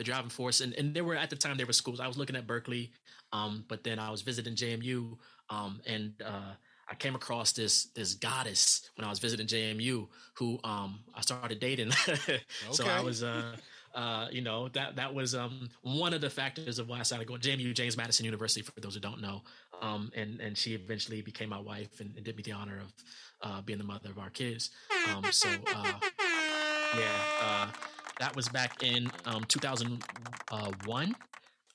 the 0.00 0.04
driving 0.04 0.30
force. 0.30 0.62
And, 0.62 0.72
and 0.76 0.94
there 0.94 1.04
were 1.04 1.14
at 1.14 1.28
the 1.28 1.36
time 1.36 1.58
there 1.58 1.66
were 1.66 1.74
schools. 1.74 2.00
I 2.00 2.08
was 2.08 2.16
looking 2.16 2.34
at 2.34 2.46
Berklee, 2.46 2.88
um, 3.34 3.66
but 3.68 3.84
then 3.84 3.98
I 3.98 4.10
was 4.10 4.22
visiting 4.22 4.54
JMU, 4.54 5.18
um, 5.50 5.82
and 5.86 6.14
uh, 6.24 6.54
I 6.88 6.94
came 6.94 7.14
across 7.14 7.52
this 7.52 7.84
this 7.94 8.14
goddess 8.14 8.88
when 8.94 9.04
I 9.04 9.10
was 9.10 9.18
visiting 9.18 9.46
JMU 9.46 10.08
who 10.36 10.58
um, 10.64 11.00
I 11.14 11.20
started 11.20 11.60
dating. 11.60 11.92
okay. 12.08 12.40
So 12.70 12.86
I 12.86 13.02
was. 13.02 13.22
Uh, 13.22 13.56
uh, 13.94 14.28
you 14.30 14.40
know 14.40 14.68
that 14.68 14.96
that 14.96 15.14
was 15.14 15.34
um, 15.34 15.68
one 15.82 16.14
of 16.14 16.20
the 16.20 16.30
factors 16.30 16.78
of 16.78 16.88
why 16.88 17.00
I 17.00 17.02
started 17.02 17.26
going 17.26 17.40
JMU 17.40 17.74
James 17.74 17.96
Madison 17.96 18.24
University 18.24 18.62
for 18.62 18.78
those 18.80 18.94
who 18.94 19.00
don't 19.00 19.20
know, 19.20 19.42
um, 19.80 20.10
and 20.14 20.40
and 20.40 20.56
she 20.56 20.74
eventually 20.74 21.22
became 21.22 21.48
my 21.48 21.58
wife 21.60 22.00
and, 22.00 22.14
and 22.16 22.24
did 22.24 22.36
me 22.36 22.42
the 22.42 22.52
honor 22.52 22.80
of 22.80 22.92
uh, 23.42 23.60
being 23.62 23.78
the 23.78 23.84
mother 23.84 24.10
of 24.10 24.18
our 24.18 24.30
kids. 24.30 24.70
Um, 25.08 25.24
so 25.30 25.48
uh, 25.74 25.92
yeah, 26.96 27.18
uh, 27.42 27.66
that 28.18 28.34
was 28.36 28.48
back 28.48 28.82
in 28.82 29.10
um, 29.24 29.44
2001. 29.44 31.16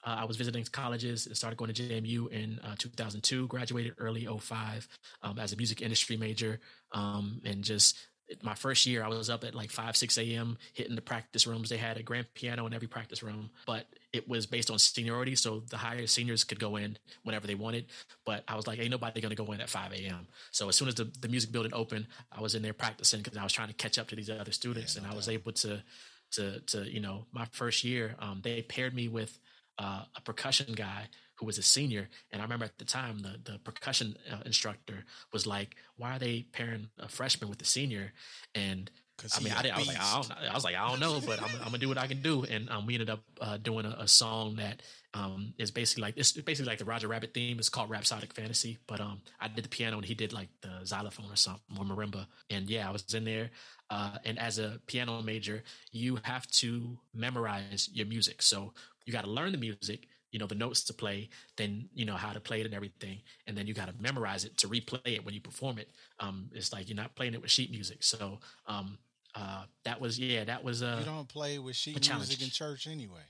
Uh, 0.07 0.17
I 0.19 0.25
was 0.25 0.37
visiting 0.37 0.63
colleges 0.71 1.25
and 1.25 1.35
started 1.35 1.57
going 1.57 1.73
to 1.73 1.81
JMU 1.81 2.31
in 2.31 2.59
uh, 2.63 2.75
2002. 2.77 3.47
Graduated 3.47 3.95
early 3.97 4.27
05 4.27 4.87
um, 5.23 5.39
as 5.39 5.51
a 5.51 5.57
music 5.57 5.81
industry 5.81 6.15
major, 6.15 6.59
um, 6.91 7.41
and 7.43 7.63
just 7.63 7.97
my 8.41 8.55
first 8.55 8.85
year, 8.85 9.03
I 9.03 9.07
was 9.07 9.29
up 9.29 9.43
at 9.43 9.53
like 9.53 9.69
5, 9.69 9.95
6 9.95 10.17
a.m. 10.17 10.57
hitting 10.73 10.95
the 10.95 11.01
practice 11.01 11.45
rooms. 11.45 11.69
They 11.69 11.77
had 11.77 11.97
a 11.97 12.03
grand 12.03 12.27
piano 12.33 12.65
in 12.65 12.73
every 12.73 12.87
practice 12.87 13.21
room, 13.21 13.49
but 13.65 13.85
it 14.13 14.27
was 14.27 14.45
based 14.45 14.71
on 14.71 14.79
seniority. 14.79 15.35
So 15.35 15.63
the 15.69 15.77
higher 15.77 16.07
seniors 16.07 16.43
could 16.43 16.59
go 16.59 16.75
in 16.75 16.97
whenever 17.23 17.47
they 17.47 17.55
wanted. 17.55 17.85
But 18.25 18.43
I 18.47 18.55
was 18.55 18.67
like, 18.67 18.79
ain't 18.79 18.91
nobody 18.91 19.21
going 19.21 19.35
to 19.35 19.43
go 19.43 19.51
in 19.51 19.61
at 19.61 19.69
5 19.69 19.93
a.m. 19.93 20.27
So 20.51 20.69
as 20.69 20.75
soon 20.75 20.87
as 20.87 20.95
the, 20.95 21.11
the 21.21 21.27
music 21.27 21.51
building 21.51 21.73
opened, 21.73 22.07
I 22.31 22.41
was 22.41 22.55
in 22.55 22.61
there 22.61 22.73
practicing 22.73 23.21
because 23.21 23.37
I 23.37 23.43
was 23.43 23.53
trying 23.53 23.67
to 23.67 23.73
catch 23.73 23.99
up 23.99 24.07
to 24.09 24.15
these 24.15 24.29
other 24.29 24.51
students. 24.51 24.95
Yeah, 24.95 25.03
and 25.03 25.11
I 25.11 25.15
was 25.15 25.29
able 25.29 25.51
to 25.53 25.83
to 26.31 26.59
to 26.61 26.91
you 26.91 26.99
know 26.99 27.25
my 27.31 27.45
first 27.51 27.83
year 27.83 28.15
um, 28.19 28.41
they 28.43 28.61
paired 28.61 28.93
me 28.93 29.07
with 29.07 29.37
uh, 29.77 30.03
a 30.15 30.21
percussion 30.21 30.73
guy 30.73 31.07
who 31.35 31.45
was 31.45 31.57
a 31.57 31.63
senior 31.63 32.07
and 32.31 32.41
i 32.41 32.43
remember 32.45 32.65
at 32.65 32.77
the 32.77 32.85
time 32.85 33.19
the, 33.19 33.51
the 33.51 33.59
percussion 33.59 34.15
uh, 34.31 34.41
instructor 34.45 35.05
was 35.33 35.45
like 35.45 35.75
why 35.97 36.15
are 36.15 36.19
they 36.19 36.45
pairing 36.51 36.89
a 36.99 37.07
freshman 37.07 37.49
with 37.49 37.61
a 37.61 37.65
senior 37.65 38.13
and 38.53 38.91
I 39.23 39.39
mean, 39.41 39.53
I, 39.53 39.61
did, 39.61 39.71
I 39.71 39.77
was 39.77 39.87
like, 39.87 39.97
I, 39.97 40.13
don't, 40.13 40.31
I 40.51 40.53
was 40.53 40.63
like, 40.65 40.75
I 40.75 40.89
don't 40.89 40.99
know, 40.99 41.21
but 41.25 41.41
I'm, 41.41 41.49
I'm 41.59 41.65
gonna 41.65 41.77
do 41.77 41.87
what 41.87 41.97
I 41.97 42.07
can 42.07 42.21
do. 42.21 42.43
And 42.43 42.69
um, 42.69 42.85
we 42.85 42.95
ended 42.95 43.09
up 43.09 43.21
uh, 43.39 43.57
doing 43.57 43.85
a, 43.85 43.95
a, 43.99 44.07
song 44.07 44.57
that 44.57 44.81
um, 45.13 45.53
is 45.57 45.71
basically 45.71 46.01
like 46.01 46.17
it's 46.17 46.33
basically 46.33 46.69
like 46.69 46.79
the 46.79 46.85
Roger 46.85 47.07
Rabbit 47.07 47.33
theme. 47.33 47.57
It's 47.57 47.69
called 47.69 47.89
Rhapsodic 47.89 48.33
Fantasy, 48.33 48.77
but 48.87 48.99
um, 48.99 49.21
I 49.39 49.47
did 49.47 49.63
the 49.63 49.69
piano 49.69 49.97
and 49.97 50.05
he 50.05 50.15
did 50.15 50.33
like 50.33 50.49
the 50.61 50.81
xylophone 50.83 51.31
or 51.31 51.37
something 51.37 51.63
or 51.79 51.85
marimba. 51.85 52.27
And 52.49 52.69
yeah, 52.69 52.87
I 52.87 52.91
was 52.91 53.13
in 53.13 53.23
there. 53.23 53.51
Uh, 53.89 54.17
and 54.25 54.37
as 54.37 54.59
a 54.59 54.79
piano 54.85 55.21
major, 55.21 55.63
you 55.91 56.19
have 56.23 56.45
to 56.47 56.97
memorize 57.13 57.89
your 57.93 58.07
music. 58.07 58.41
So 58.41 58.73
you 59.05 59.13
got 59.13 59.23
to 59.23 59.29
learn 59.29 59.53
the 59.53 59.57
music, 59.57 60.07
you 60.35 60.39
know, 60.39 60.47
the 60.47 60.53
notes 60.53 60.83
to 60.83 60.93
play, 60.93 61.29
then 61.55 61.87
you 61.93 62.03
know 62.03 62.15
how 62.15 62.33
to 62.33 62.41
play 62.41 62.59
it 62.59 62.65
and 62.65 62.75
everything, 62.75 63.19
and 63.47 63.57
then 63.57 63.67
you 63.67 63.73
got 63.73 63.87
to 63.87 63.93
memorize 64.01 64.43
it 64.43 64.57
to 64.57 64.67
replay 64.67 64.99
it 65.05 65.23
when 65.23 65.33
you 65.33 65.39
perform 65.39 65.77
it. 65.77 65.87
Um, 66.19 66.49
it's 66.51 66.73
like 66.73 66.89
you're 66.89 66.97
not 66.97 67.15
playing 67.15 67.35
it 67.35 67.41
with 67.41 67.49
sheet 67.49 67.71
music. 67.71 68.03
So 68.03 68.39
um, 68.67 68.97
uh, 69.33 69.63
that 69.85 70.01
was 70.01 70.19
yeah, 70.19 70.43
that 70.43 70.61
was 70.61 70.83
uh, 70.83 70.97
you 70.99 71.05
don't 71.05 71.29
play 71.29 71.57
with 71.57 71.77
sheet 71.77 72.05
music 72.13 72.41
in 72.41 72.49
church 72.49 72.85
anyway. 72.85 73.23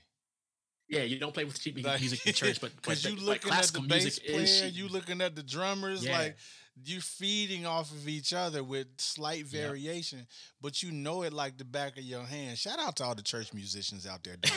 Yeah, 0.88 1.02
you 1.02 1.20
don't 1.20 1.32
play 1.32 1.44
with 1.44 1.60
sheet 1.60 1.80
like, 1.84 2.00
music 2.00 2.26
in 2.26 2.32
church, 2.32 2.60
but 2.60 2.74
because 2.82 3.04
you 3.04 3.14
looking 3.14 3.50
like, 3.50 3.60
at 3.60 3.66
the 3.66 3.82
bass 3.82 4.18
player, 4.18 4.66
you 4.66 4.88
looking 4.88 5.20
at 5.20 5.36
the 5.36 5.44
drummers, 5.44 6.04
yeah. 6.04 6.18
like 6.18 6.36
you 6.84 7.00
feeding 7.00 7.66
off 7.66 7.90
of 7.90 8.08
each 8.08 8.32
other 8.32 8.62
with 8.62 8.86
slight 8.98 9.46
variation, 9.46 10.18
yep. 10.18 10.28
but 10.60 10.82
you 10.82 10.92
know 10.92 11.22
it 11.22 11.32
like 11.32 11.56
the 11.56 11.64
back 11.64 11.96
of 11.96 12.04
your 12.04 12.22
hand. 12.22 12.58
Shout 12.58 12.78
out 12.78 12.96
to 12.96 13.04
all 13.04 13.14
the 13.14 13.22
church 13.22 13.54
musicians 13.54 14.06
out 14.06 14.22
there. 14.24 14.36
yeah, 14.44 14.50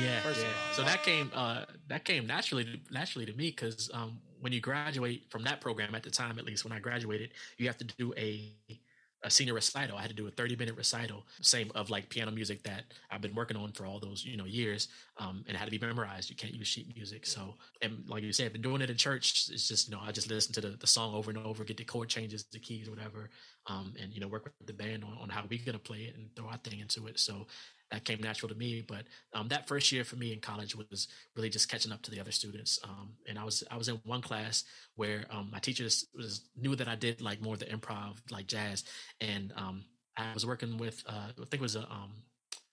yeah. 0.00 0.20
All, 0.26 0.34
so 0.74 0.82
that 0.82 1.02
came 1.02 1.30
uh, 1.34 1.64
that 1.88 2.04
came 2.04 2.26
naturally 2.26 2.80
naturally 2.90 3.26
to 3.26 3.32
me 3.34 3.50
because 3.50 3.90
um, 3.92 4.18
when 4.40 4.52
you 4.52 4.60
graduate 4.60 5.24
from 5.30 5.44
that 5.44 5.60
program 5.60 5.94
at 5.94 6.02
the 6.02 6.10
time, 6.10 6.38
at 6.38 6.44
least 6.44 6.64
when 6.64 6.72
I 6.72 6.78
graduated, 6.78 7.30
you 7.58 7.66
have 7.66 7.78
to 7.78 7.84
do 7.84 8.12
a 8.16 8.52
a 9.24 9.30
senior 9.30 9.54
recital. 9.54 9.96
I 9.96 10.00
had 10.00 10.10
to 10.10 10.16
do 10.16 10.26
a 10.26 10.30
30 10.30 10.56
minute 10.56 10.76
recital, 10.76 11.24
same 11.40 11.70
of 11.74 11.90
like 11.90 12.08
piano 12.08 12.30
music 12.30 12.62
that 12.64 12.84
I've 13.10 13.20
been 13.20 13.34
working 13.34 13.56
on 13.56 13.72
for 13.72 13.86
all 13.86 14.00
those, 14.00 14.24
you 14.24 14.36
know, 14.36 14.44
years. 14.44 14.88
Um, 15.18 15.44
and 15.46 15.54
it 15.54 15.58
had 15.58 15.66
to 15.66 15.70
be 15.70 15.84
memorized. 15.84 16.30
You 16.30 16.36
can't 16.36 16.54
use 16.54 16.66
sheet 16.66 16.94
music. 16.96 17.26
So, 17.26 17.54
and 17.82 18.02
like 18.08 18.22
you 18.22 18.32
said, 18.32 18.46
I've 18.46 18.52
been 18.52 18.62
doing 18.62 18.82
it 18.82 18.90
in 18.90 18.96
church. 18.96 19.48
It's 19.52 19.68
just, 19.68 19.88
you 19.88 19.94
know, 19.94 20.00
I 20.02 20.10
just 20.10 20.28
listen 20.28 20.52
to 20.54 20.60
the, 20.60 20.70
the 20.70 20.86
song 20.86 21.14
over 21.14 21.30
and 21.30 21.38
over, 21.38 21.64
get 21.64 21.76
the 21.76 21.84
chord 21.84 22.08
changes, 22.08 22.44
the 22.44 22.58
keys, 22.58 22.88
whatever. 22.88 23.30
Um, 23.66 23.94
and, 24.02 24.12
you 24.12 24.20
know, 24.20 24.26
work 24.28 24.44
with 24.44 24.66
the 24.66 24.72
band 24.72 25.04
on, 25.04 25.16
on 25.20 25.28
how 25.28 25.42
we're 25.42 25.58
going 25.64 25.72
to 25.72 25.78
play 25.78 26.00
it 26.02 26.16
and 26.16 26.34
throw 26.34 26.46
our 26.46 26.56
thing 26.58 26.80
into 26.80 27.06
it. 27.06 27.20
So 27.20 27.46
that 27.92 28.04
came 28.04 28.20
natural 28.20 28.48
to 28.48 28.54
me. 28.54 28.82
But 28.86 29.04
um, 29.34 29.48
that 29.48 29.68
first 29.68 29.92
year 29.92 30.02
for 30.02 30.16
me 30.16 30.32
in 30.32 30.40
college 30.40 30.74
was 30.74 31.08
really 31.36 31.50
just 31.50 31.70
catching 31.70 31.92
up 31.92 32.02
to 32.02 32.10
the 32.10 32.18
other 32.18 32.32
students. 32.32 32.80
Um, 32.82 33.10
and 33.28 33.38
I 33.38 33.44
was 33.44 33.62
I 33.70 33.76
was 33.76 33.88
in 33.88 34.00
one 34.04 34.22
class 34.22 34.64
where 34.96 35.26
um, 35.30 35.50
my 35.52 35.58
teachers 35.58 36.06
was 36.14 36.48
knew 36.56 36.74
that 36.74 36.88
I 36.88 36.96
did 36.96 37.20
like 37.20 37.40
more 37.40 37.54
of 37.54 37.60
the 37.60 37.66
improv, 37.66 38.16
like 38.30 38.46
jazz, 38.46 38.84
and 39.20 39.52
um, 39.56 39.84
I 40.16 40.32
was 40.34 40.46
working 40.46 40.78
with 40.78 41.02
uh, 41.06 41.28
I 41.30 41.44
think 41.50 41.54
it 41.54 41.60
was 41.60 41.76
a 41.76 41.82
um, 41.82 42.12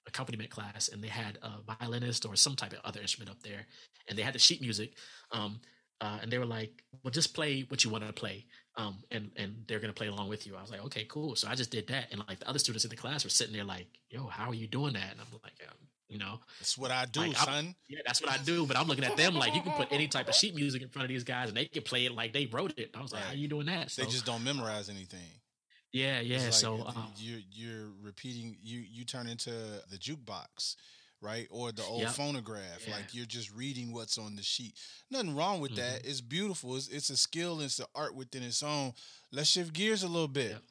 accompaniment 0.08 0.50
class, 0.50 0.88
and 0.88 1.04
they 1.04 1.10
had 1.10 1.38
a 1.44 1.76
violinist 1.78 2.26
or 2.26 2.36
some 2.36 2.56
type 2.56 2.74
of 2.74 2.80
other 2.84 3.02
instrument 3.02 3.30
up 3.30 3.44
there, 3.44 3.68
and 4.08 4.18
they 4.18 4.24
had 4.24 4.34
the 4.34 4.40
sheet 4.40 4.62
music. 4.62 4.94
Um, 5.32 5.60
uh, 6.02 6.20
and 6.22 6.32
they 6.32 6.38
were 6.38 6.46
like, 6.46 6.82
"Well, 7.04 7.12
just 7.12 7.36
play 7.36 7.66
what 7.68 7.84
you 7.84 7.90
want 7.90 8.08
to 8.08 8.14
play." 8.14 8.46
Um, 8.80 8.96
and 9.12 9.30
and 9.36 9.56
they're 9.68 9.80
gonna 9.80 9.94
play 9.94 10.08
along 10.08 10.30
with 10.30 10.48
you. 10.48 10.56
I 10.56 10.62
was 10.62 10.72
like, 10.72 10.84
okay, 10.86 11.06
cool. 11.10 11.36
So 11.36 11.48
I 11.50 11.56
just 11.56 11.70
did 11.70 11.88
that, 11.88 12.08
and 12.12 12.22
like 12.28 12.40
the 12.40 12.50
other 12.50 12.60
students 12.60 12.86
in 12.86 12.90
the 12.90 12.96
class 12.96 13.24
were 13.26 13.30
sitting 13.30 13.54
there 13.54 13.66
like, 13.66 13.88
yo, 14.10 14.28
how 14.28 14.50
are 14.50 14.54
you 14.54 14.68
doing 14.68 14.94
that? 14.94 15.12
And 15.12 15.20
I'm 15.20 15.28
like, 15.44 15.54
um, 15.68 15.76
you 16.08 16.18
know, 16.18 16.40
that's 16.60 16.78
what 16.78 16.90
I 16.90 17.06
do, 17.06 17.20
like, 17.20 17.36
son. 17.36 17.76
yeah, 17.90 18.00
that's 18.06 18.22
what 18.22 18.32
I 18.32 18.38
do. 18.38 18.66
But 18.66 18.78
I'm 18.78 18.88
looking 18.88 19.04
at 19.04 19.18
them 19.18 19.36
like 19.36 19.54
you 19.54 19.62
can 19.62 19.74
put 19.74 19.90
any 19.92 20.08
type 20.08 20.30
of 20.30 20.36
sheet 20.36 20.56
music 20.56 20.82
in 20.82 20.88
front 20.88 21.04
of 21.04 21.10
these 21.10 21.26
guys, 21.26 21.50
and 21.50 21.58
they 21.58 21.66
can 21.66 21.84
play 21.84 22.06
it 22.06 22.14
like 22.14 22.32
they 22.32 22.46
wrote 22.46 22.74
it. 22.78 22.92
I 22.96 23.02
was 23.02 23.12
like, 23.12 23.24
how 23.24 23.34
are 23.34 23.36
you 23.36 23.50
doing 23.50 23.66
that? 23.66 23.92
So, 23.92 24.02
they 24.02 24.10
just 24.10 24.26
don't 24.26 24.44
memorize 24.44 24.90
anything. 24.90 25.20
Yeah, 25.92 26.22
yeah. 26.22 26.44
Like 26.44 26.54
so 26.54 26.86
um, 26.88 27.12
you're 27.18 27.42
you're 27.52 27.90
repeating. 28.02 28.56
You 28.62 28.80
you 28.80 29.04
turn 29.04 29.28
into 29.28 29.50
the 29.50 29.98
jukebox 29.98 30.76
right? 31.22 31.48
Or 31.52 31.72
the 31.72 31.84
old 31.84 32.02
yep. 32.02 32.12
phonograph. 32.12 32.86
Yeah. 32.88 32.96
Like 32.96 33.14
you're 33.14 33.26
just 33.26 33.54
reading 33.54 33.94
what's 33.94 34.18
on 34.18 34.36
the 34.36 34.44
sheet. 34.44 34.74
Nothing 35.12 35.36
wrong 35.36 35.60
with 35.60 35.72
mm-hmm. 35.72 35.82
that. 35.82 36.06
It's 36.06 36.22
beautiful. 36.22 36.76
It's, 36.76 36.88
it's 36.88 37.10
a 37.10 37.18
skill. 37.18 37.60
It's 37.62 37.80
an 37.80 37.86
art 37.96 38.16
within 38.16 38.44
its 38.44 38.64
own. 38.64 38.94
Let's 39.32 39.50
shift 39.50 39.74
gears 39.74 40.04
a 40.04 40.08
little 40.08 40.28
bit. 40.28 40.52
Yep. 40.52 40.62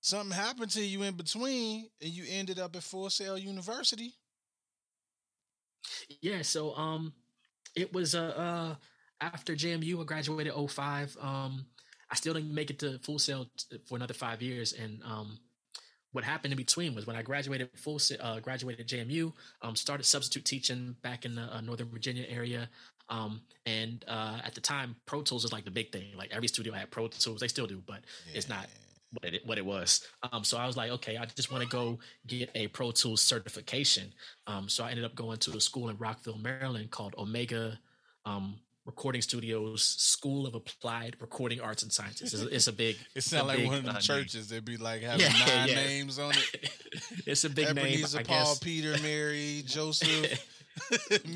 Something 0.00 0.36
happened 0.36 0.70
to 0.72 0.82
you 0.82 1.02
in 1.02 1.14
between, 1.14 1.88
and 2.00 2.10
you 2.10 2.24
ended 2.30 2.58
up 2.58 2.76
at 2.76 2.82
Full 2.82 3.10
Sail 3.10 3.36
University. 3.36 4.14
Yeah. 6.20 6.42
So 6.42 6.74
um, 6.76 7.12
it 7.74 7.92
was 7.92 8.14
uh, 8.14 8.34
uh 8.36 8.74
after 9.20 9.54
JMU, 9.54 10.00
I 10.00 10.04
graduated 10.04 10.52
05. 10.52 11.16
Um, 11.20 11.66
I 12.10 12.14
still 12.14 12.34
didn't 12.34 12.54
make 12.54 12.70
it 12.70 12.78
to 12.80 12.98
Full 13.00 13.18
Sail 13.18 13.46
for 13.86 13.96
another 13.96 14.14
five 14.14 14.42
years, 14.42 14.72
and 14.72 15.02
um, 15.04 15.38
what 16.16 16.24
happened 16.24 16.50
in 16.50 16.56
between 16.56 16.94
was 16.94 17.06
when 17.06 17.14
I 17.14 17.20
graduated 17.20 17.68
full 17.74 18.00
uh, 18.20 18.40
graduated 18.40 18.88
JMU, 18.88 19.34
um, 19.60 19.76
started 19.76 20.04
substitute 20.04 20.46
teaching 20.46 20.96
back 21.02 21.26
in 21.26 21.34
the 21.34 21.54
uh, 21.54 21.60
Northern 21.60 21.90
Virginia 21.90 22.24
area. 22.26 22.70
Um, 23.10 23.42
and 23.66 24.02
uh, 24.08 24.38
at 24.42 24.54
the 24.54 24.62
time, 24.62 24.96
Pro 25.04 25.20
Tools 25.20 25.42
was 25.42 25.52
like 25.52 25.66
the 25.66 25.70
big 25.70 25.92
thing. 25.92 26.06
Like 26.16 26.30
every 26.32 26.48
studio 26.48 26.72
had 26.72 26.90
Pro 26.90 27.08
Tools. 27.08 27.40
They 27.40 27.48
still 27.48 27.66
do, 27.66 27.82
but 27.86 28.00
yeah. 28.26 28.38
it's 28.38 28.48
not 28.48 28.66
what 29.12 29.34
it, 29.34 29.46
what 29.46 29.58
it 29.58 29.66
was. 29.66 30.08
Um, 30.32 30.42
so 30.42 30.56
I 30.56 30.66
was 30.66 30.74
like, 30.74 30.90
okay, 30.92 31.18
I 31.18 31.26
just 31.26 31.52
want 31.52 31.62
to 31.62 31.68
go 31.68 31.98
get 32.26 32.50
a 32.54 32.68
Pro 32.68 32.92
Tools 32.92 33.20
certification. 33.20 34.14
Um, 34.46 34.70
so 34.70 34.84
I 34.84 34.90
ended 34.90 35.04
up 35.04 35.14
going 35.14 35.36
to 35.40 35.54
a 35.54 35.60
school 35.60 35.90
in 35.90 35.98
Rockville, 35.98 36.38
Maryland 36.38 36.90
called 36.90 37.14
Omega 37.18 37.78
um, 38.24 38.56
Recording 38.86 39.20
Studios 39.20 39.82
School 39.82 40.46
of 40.46 40.54
Applied 40.54 41.16
Recording 41.20 41.60
Arts 41.60 41.82
and 41.82 41.92
Sciences. 41.92 42.32
It's 42.32 42.42
a, 42.42 42.54
it's 42.54 42.66
a 42.68 42.72
big. 42.72 42.96
it 43.16 43.22
sounds 43.22 43.48
like 43.48 43.58
big, 43.58 43.66
one 43.66 43.78
of 43.78 43.84
the 43.84 43.90
uh, 43.90 43.98
churches. 43.98 44.48
They'd 44.48 44.64
be 44.64 44.76
like 44.76 45.02
having 45.02 45.26
yeah, 45.26 45.46
nine 45.46 45.68
yeah. 45.68 45.74
names 45.74 46.18
on 46.18 46.30
it. 46.30 46.70
it's 47.26 47.44
a 47.44 47.50
big 47.50 47.66
Ebenezer, 47.66 48.18
name. 48.18 48.26
Paul, 48.26 48.44
guess. 48.44 48.58
Peter, 48.60 48.94
Mary, 49.02 49.62
Joseph. 49.66 50.52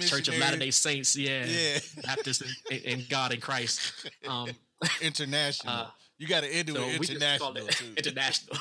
Church 0.00 0.28
of 0.28 0.38
Latter 0.38 0.58
Day 0.58 0.70
Saints, 0.70 1.16
yeah, 1.16 1.46
yeah, 1.46 1.78
Baptist 2.04 2.42
and, 2.70 2.80
and 2.84 3.08
God 3.08 3.32
in 3.32 3.40
Christ. 3.40 3.80
Um, 4.28 4.50
international. 5.00 5.72
Uh, 5.72 5.86
you 6.18 6.28
got 6.28 6.42
to 6.42 6.54
end 6.54 6.68
it 6.68 6.74
so 6.74 6.86
with 6.98 7.10
international. 7.10 7.56
It 7.56 8.06
international 8.06 8.58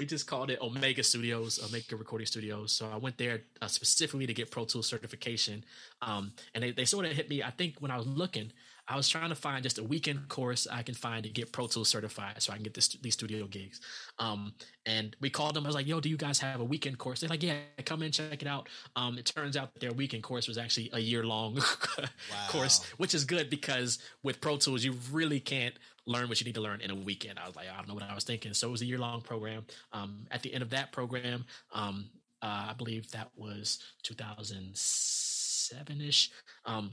we 0.00 0.06
just 0.06 0.26
called 0.26 0.50
it 0.50 0.58
Omega 0.62 1.02
Studios, 1.02 1.60
Omega 1.62 1.94
Recording 1.94 2.26
Studios. 2.26 2.72
So 2.72 2.88
I 2.90 2.96
went 2.96 3.18
there 3.18 3.42
uh, 3.60 3.66
specifically 3.66 4.26
to 4.26 4.32
get 4.32 4.50
Pro 4.50 4.64
Tools 4.64 4.86
certification. 4.86 5.62
Um, 6.00 6.32
and 6.54 6.64
they, 6.64 6.70
they 6.70 6.86
sort 6.86 7.04
of 7.04 7.12
hit 7.12 7.28
me, 7.28 7.42
I 7.42 7.50
think 7.50 7.74
when 7.80 7.90
I 7.90 7.98
was 7.98 8.06
looking, 8.06 8.50
I 8.88 8.96
was 8.96 9.10
trying 9.10 9.28
to 9.28 9.34
find 9.34 9.62
just 9.62 9.76
a 9.76 9.84
weekend 9.84 10.26
course 10.30 10.66
I 10.72 10.82
can 10.82 10.94
find 10.94 11.22
to 11.24 11.28
get 11.28 11.52
Pro 11.52 11.66
Tools 11.66 11.90
certified 11.90 12.40
so 12.42 12.50
I 12.50 12.56
can 12.56 12.62
get 12.62 12.72
this, 12.72 12.88
these 12.88 13.12
studio 13.12 13.46
gigs. 13.46 13.82
Um, 14.18 14.54
and 14.86 15.14
we 15.20 15.28
called 15.28 15.54
them. 15.54 15.66
I 15.66 15.68
was 15.68 15.76
like, 15.76 15.86
yo, 15.86 16.00
do 16.00 16.08
you 16.08 16.16
guys 16.16 16.38
have 16.40 16.60
a 16.60 16.64
weekend 16.64 16.96
course? 16.96 17.20
They're 17.20 17.28
like, 17.28 17.42
yeah, 17.42 17.58
come 17.84 18.02
in, 18.02 18.10
check 18.10 18.40
it 18.40 18.48
out. 18.48 18.70
Um, 18.96 19.18
it 19.18 19.26
turns 19.26 19.54
out 19.54 19.74
that 19.74 19.80
their 19.80 19.92
weekend 19.92 20.22
course 20.22 20.48
was 20.48 20.56
actually 20.56 20.88
a 20.94 20.98
year 20.98 21.24
long 21.24 21.56
wow. 21.98 22.06
course, 22.48 22.82
which 22.96 23.14
is 23.14 23.24
good 23.24 23.50
because 23.50 23.98
with 24.22 24.40
Pro 24.40 24.56
Tools, 24.56 24.82
you 24.82 24.94
really 25.12 25.40
can't 25.40 25.74
learn 26.10 26.28
what 26.28 26.40
you 26.40 26.44
need 26.44 26.54
to 26.54 26.60
learn 26.60 26.80
in 26.80 26.90
a 26.90 26.94
weekend. 26.94 27.38
I 27.38 27.46
was 27.46 27.54
like, 27.56 27.66
I 27.72 27.76
don't 27.76 27.88
know 27.88 27.94
what 27.94 28.02
I 28.02 28.14
was 28.14 28.24
thinking. 28.24 28.52
So 28.52 28.68
it 28.68 28.72
was 28.72 28.82
a 28.82 28.86
year 28.86 28.98
long 28.98 29.20
program. 29.20 29.64
Um, 29.92 30.26
at 30.30 30.42
the 30.42 30.52
end 30.52 30.62
of 30.62 30.70
that 30.70 30.92
program, 30.92 31.44
um, 31.72 32.10
uh, 32.42 32.68
I 32.70 32.74
believe 32.76 33.10
that 33.12 33.30
was 33.36 33.78
2007 34.02 36.00
ish. 36.00 36.30
Um, 36.64 36.92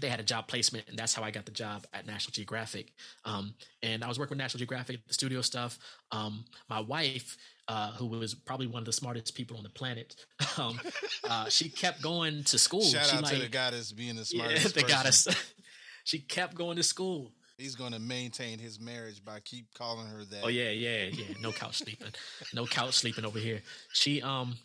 they 0.00 0.08
had 0.08 0.20
a 0.20 0.24
job 0.24 0.46
placement, 0.46 0.88
and 0.88 0.96
that's 0.96 1.14
how 1.14 1.22
I 1.22 1.32
got 1.32 1.44
the 1.46 1.50
job 1.50 1.84
at 1.92 2.06
National 2.06 2.32
Geographic. 2.32 2.92
Um, 3.24 3.54
and 3.82 4.04
I 4.04 4.08
was 4.08 4.18
working 4.18 4.36
with 4.36 4.38
National 4.38 4.60
Geographic, 4.60 5.04
the 5.06 5.14
studio 5.14 5.40
stuff. 5.40 5.78
Um, 6.12 6.44
my 6.68 6.80
wife, 6.80 7.36
uh, 7.66 7.92
who 7.92 8.06
was 8.06 8.34
probably 8.34 8.68
one 8.68 8.82
of 8.82 8.86
the 8.86 8.92
smartest 8.92 9.34
people 9.34 9.56
on 9.56 9.64
the 9.64 9.70
planet, 9.70 10.14
um, 10.58 10.80
uh, 11.28 11.48
she 11.48 11.68
kept 11.68 12.02
going 12.02 12.44
to 12.44 12.58
school. 12.58 12.82
Shout 12.82 13.06
she 13.06 13.16
out 13.16 13.24
like, 13.24 13.34
to 13.34 13.40
the 13.40 13.48
goddess 13.48 13.90
being 13.90 14.16
the 14.16 14.24
smartest. 14.24 14.76
Yeah, 14.76 14.82
the 14.82 14.88
goddess. 14.88 15.28
she 16.04 16.20
kept 16.20 16.54
going 16.54 16.76
to 16.76 16.84
school. 16.84 17.32
He's 17.60 17.74
going 17.74 17.92
to 17.92 17.98
maintain 17.98 18.58
his 18.58 18.80
marriage 18.80 19.24
by 19.24 19.40
keep 19.40 19.66
calling 19.74 20.06
her 20.06 20.24
that. 20.24 20.40
Oh 20.42 20.48
yeah, 20.48 20.70
yeah, 20.70 21.04
yeah. 21.12 21.34
No 21.40 21.52
couch 21.52 21.78
sleeping. 21.78 22.08
no 22.54 22.64
couch 22.64 22.94
sleeping 22.94 23.24
over 23.24 23.38
here. 23.38 23.60
She 23.92 24.22
um 24.22 24.56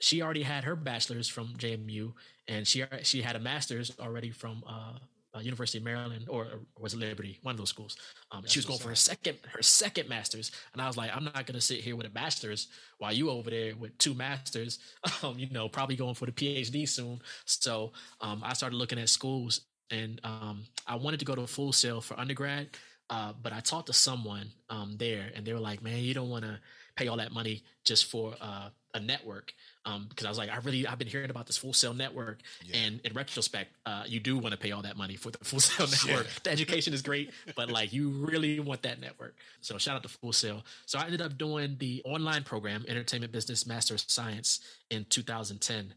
she 0.00 0.22
already 0.22 0.42
had 0.42 0.64
her 0.64 0.76
bachelor's 0.76 1.28
from 1.28 1.48
JMU, 1.58 2.12
and 2.46 2.66
she 2.66 2.84
she 3.02 3.22
had 3.22 3.34
a 3.34 3.40
master's 3.40 3.92
already 3.98 4.30
from 4.30 4.62
uh, 4.66 4.98
uh, 5.34 5.40
University 5.40 5.78
of 5.78 5.84
Maryland 5.84 6.26
or, 6.28 6.44
or, 6.44 6.60
was 6.78 6.94
it 6.94 7.00
Liberty, 7.00 7.38
one 7.42 7.52
of 7.52 7.58
those 7.58 7.68
schools. 7.68 7.96
Um, 8.32 8.44
she 8.46 8.58
was 8.58 8.66
going 8.66 8.78
for 8.78 8.88
her 8.88 8.94
second 8.94 9.38
her 9.52 9.62
second 9.62 10.08
master's, 10.08 10.52
and 10.72 10.80
I 10.80 10.86
was 10.86 10.96
like, 10.96 11.14
I'm 11.14 11.24
not 11.24 11.46
going 11.46 11.54
to 11.54 11.60
sit 11.60 11.80
here 11.80 11.96
with 11.96 12.06
a 12.06 12.10
bachelor's 12.10 12.68
while 12.98 13.12
you 13.12 13.30
over 13.30 13.50
there 13.50 13.74
with 13.76 13.96
two 13.98 14.14
masters. 14.14 14.78
Um, 15.22 15.36
you 15.36 15.50
know, 15.50 15.68
probably 15.68 15.96
going 15.96 16.14
for 16.14 16.26
the 16.26 16.32
PhD 16.32 16.88
soon. 16.88 17.20
So 17.44 17.92
um, 18.20 18.40
I 18.44 18.52
started 18.52 18.76
looking 18.76 19.00
at 19.00 19.08
schools, 19.08 19.62
and 19.90 20.20
um, 20.24 20.64
I 20.86 20.96
wanted 20.96 21.20
to 21.20 21.26
go 21.26 21.34
to 21.34 21.42
a 21.42 21.46
Full 21.46 21.72
Sail 21.72 22.00
for 22.00 22.18
undergrad. 22.18 22.68
Uh, 23.10 23.32
but 23.42 23.54
I 23.54 23.60
talked 23.60 23.86
to 23.86 23.94
someone 23.94 24.50
um, 24.68 24.96
there, 24.98 25.30
and 25.34 25.46
they 25.46 25.52
were 25.52 25.60
like, 25.60 25.82
"Man, 25.82 25.98
you 25.98 26.12
don't 26.14 26.28
want 26.28 26.44
to 26.44 26.58
pay 26.94 27.08
all 27.08 27.16
that 27.16 27.32
money 27.32 27.62
just 27.84 28.06
for 28.06 28.34
uh, 28.40 28.68
a 28.94 29.00
network." 29.00 29.54
um, 29.88 30.06
because 30.08 30.26
I 30.26 30.28
was 30.28 30.36
like, 30.36 30.50
I 30.50 30.56
really, 30.58 30.86
I've 30.86 30.98
been 30.98 31.08
hearing 31.08 31.30
about 31.30 31.46
this 31.46 31.56
Full 31.56 31.72
Sail 31.72 31.94
network, 31.94 32.40
yeah. 32.64 32.76
and 32.76 33.00
in 33.04 33.14
retrospect, 33.14 33.74
uh, 33.86 34.04
you 34.06 34.20
do 34.20 34.36
want 34.36 34.52
to 34.52 34.58
pay 34.58 34.70
all 34.72 34.82
that 34.82 34.96
money 34.96 35.16
for 35.16 35.30
the 35.30 35.38
Full 35.42 35.60
Sail 35.60 35.86
network. 35.86 36.26
Yeah. 36.26 36.40
The 36.44 36.50
education 36.50 36.92
is 36.92 37.00
great, 37.00 37.30
but 37.56 37.70
like 37.70 37.92
you 37.92 38.10
really 38.10 38.60
want 38.60 38.82
that 38.82 39.00
network. 39.00 39.34
So 39.60 39.78
shout 39.78 39.96
out 39.96 40.02
to 40.02 40.08
Full 40.08 40.32
Sail. 40.32 40.62
So 40.84 40.98
I 40.98 41.04
ended 41.04 41.22
up 41.22 41.38
doing 41.38 41.76
the 41.78 42.02
online 42.04 42.44
program, 42.44 42.84
Entertainment 42.86 43.32
Business 43.32 43.66
Master 43.66 43.94
of 43.94 44.00
Science, 44.00 44.60
in 44.90 45.06
2010, 45.08 45.94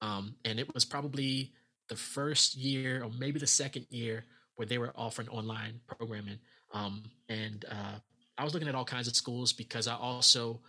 um, 0.00 0.36
and 0.44 0.60
it 0.60 0.72
was 0.72 0.84
probably 0.84 1.52
the 1.92 1.98
first 1.98 2.56
year 2.56 3.04
or 3.04 3.10
maybe 3.18 3.38
the 3.38 3.46
second 3.46 3.86
year 3.90 4.24
where 4.56 4.64
they 4.66 4.78
were 4.78 4.92
offering 4.96 5.28
online 5.28 5.78
programming. 5.86 6.38
Um, 6.72 7.02
and 7.28 7.66
uh, 7.70 7.98
I 8.38 8.44
was 8.44 8.54
looking 8.54 8.68
at 8.68 8.74
all 8.74 8.86
kinds 8.86 9.08
of 9.08 9.14
schools 9.14 9.52
because 9.52 9.86
I 9.86 9.94
also 9.94 10.60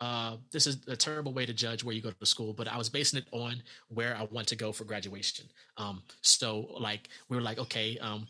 uh, 0.00 0.36
this 0.52 0.68
is 0.68 0.78
a 0.86 0.94
terrible 0.94 1.32
way 1.32 1.44
to 1.44 1.52
judge 1.52 1.82
where 1.82 1.92
you 1.92 2.00
go 2.00 2.12
to 2.12 2.26
school, 2.26 2.52
but 2.52 2.68
I 2.68 2.78
was 2.78 2.88
basing 2.88 3.18
it 3.18 3.26
on 3.32 3.60
where 3.88 4.16
I 4.16 4.28
want 4.30 4.46
to 4.48 4.56
go 4.56 4.70
for 4.70 4.84
graduation. 4.84 5.46
Um, 5.76 6.02
so 6.20 6.68
like 6.78 7.08
we 7.28 7.36
were 7.36 7.42
like, 7.42 7.58
okay, 7.58 7.98
um, 7.98 8.28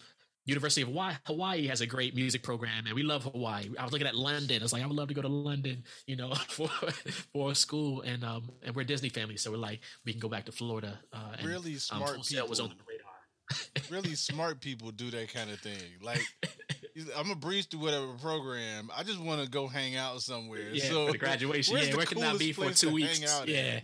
University 0.49 0.81
of 0.81 0.89
Hawaii, 0.89 1.15
Hawaii 1.27 1.67
has 1.67 1.83
a 1.83 1.87
great 1.87 2.15
music 2.15 2.43
program, 2.43 2.87
and 2.87 2.95
we 2.95 3.03
love 3.03 3.23
Hawaii. 3.25 3.69
I 3.79 3.85
was 3.85 3.93
looking 3.93 4.07
at 4.07 4.15
London. 4.15 4.63
It's 4.63 4.73
like 4.73 4.83
I 4.83 4.87
would 4.87 4.97
love 4.97 5.09
to 5.09 5.15
go 5.15 5.21
to 5.21 5.29
London, 5.29 5.85
you 6.07 6.17
know, 6.17 6.33
for 6.49 6.69
for 7.35 7.55
school, 7.55 8.01
and 8.01 8.25
um, 8.25 8.51
and 8.63 8.75
we're 8.75 8.83
a 8.83 8.87
Disney 8.87 9.11
family, 9.11 9.37
so 9.37 9.51
we're 9.51 9.59
like 9.59 9.81
we 10.07 10.13
can 10.13 10.21
go 10.21 10.29
back 10.29 10.47
to 10.47 10.53
Florida. 10.53 10.99
Uh, 11.13 11.37
and, 11.39 11.47
really 11.47 11.75
um, 11.75 11.79
smart 11.79 12.25
Sail 12.25 12.39
people. 12.39 12.49
was 12.49 12.61
on 12.61 12.71
the 12.71 12.77
radar. 12.89 13.91
really 13.91 14.15
smart 14.15 14.61
people 14.61 14.91
do 14.91 15.11
that 15.11 15.33
kind 15.33 15.51
of 15.51 15.61
thing. 15.61 15.77
Like 16.03 16.23
I'm 17.15 17.25
gonna 17.25 17.35
breeze 17.37 17.67
through 17.67 17.81
whatever 17.81 18.15
program. 18.15 18.91
I 18.97 19.03
just 19.03 19.21
want 19.21 19.45
to 19.45 19.51
go 19.51 19.69
hang 19.69 19.97
out 19.97 20.23
somewhere. 20.23 20.71
Yeah, 20.73 20.85
so 20.85 21.13
the 21.13 21.19
graduation. 21.19 21.77
Yeah, 21.77 21.95
where 21.95 22.07
can 22.07 22.21
that 22.21 22.39
be 22.39 22.53
for 22.53 22.71
two 22.71 22.91
weeks? 22.91 23.21
Yeah. 23.47 23.81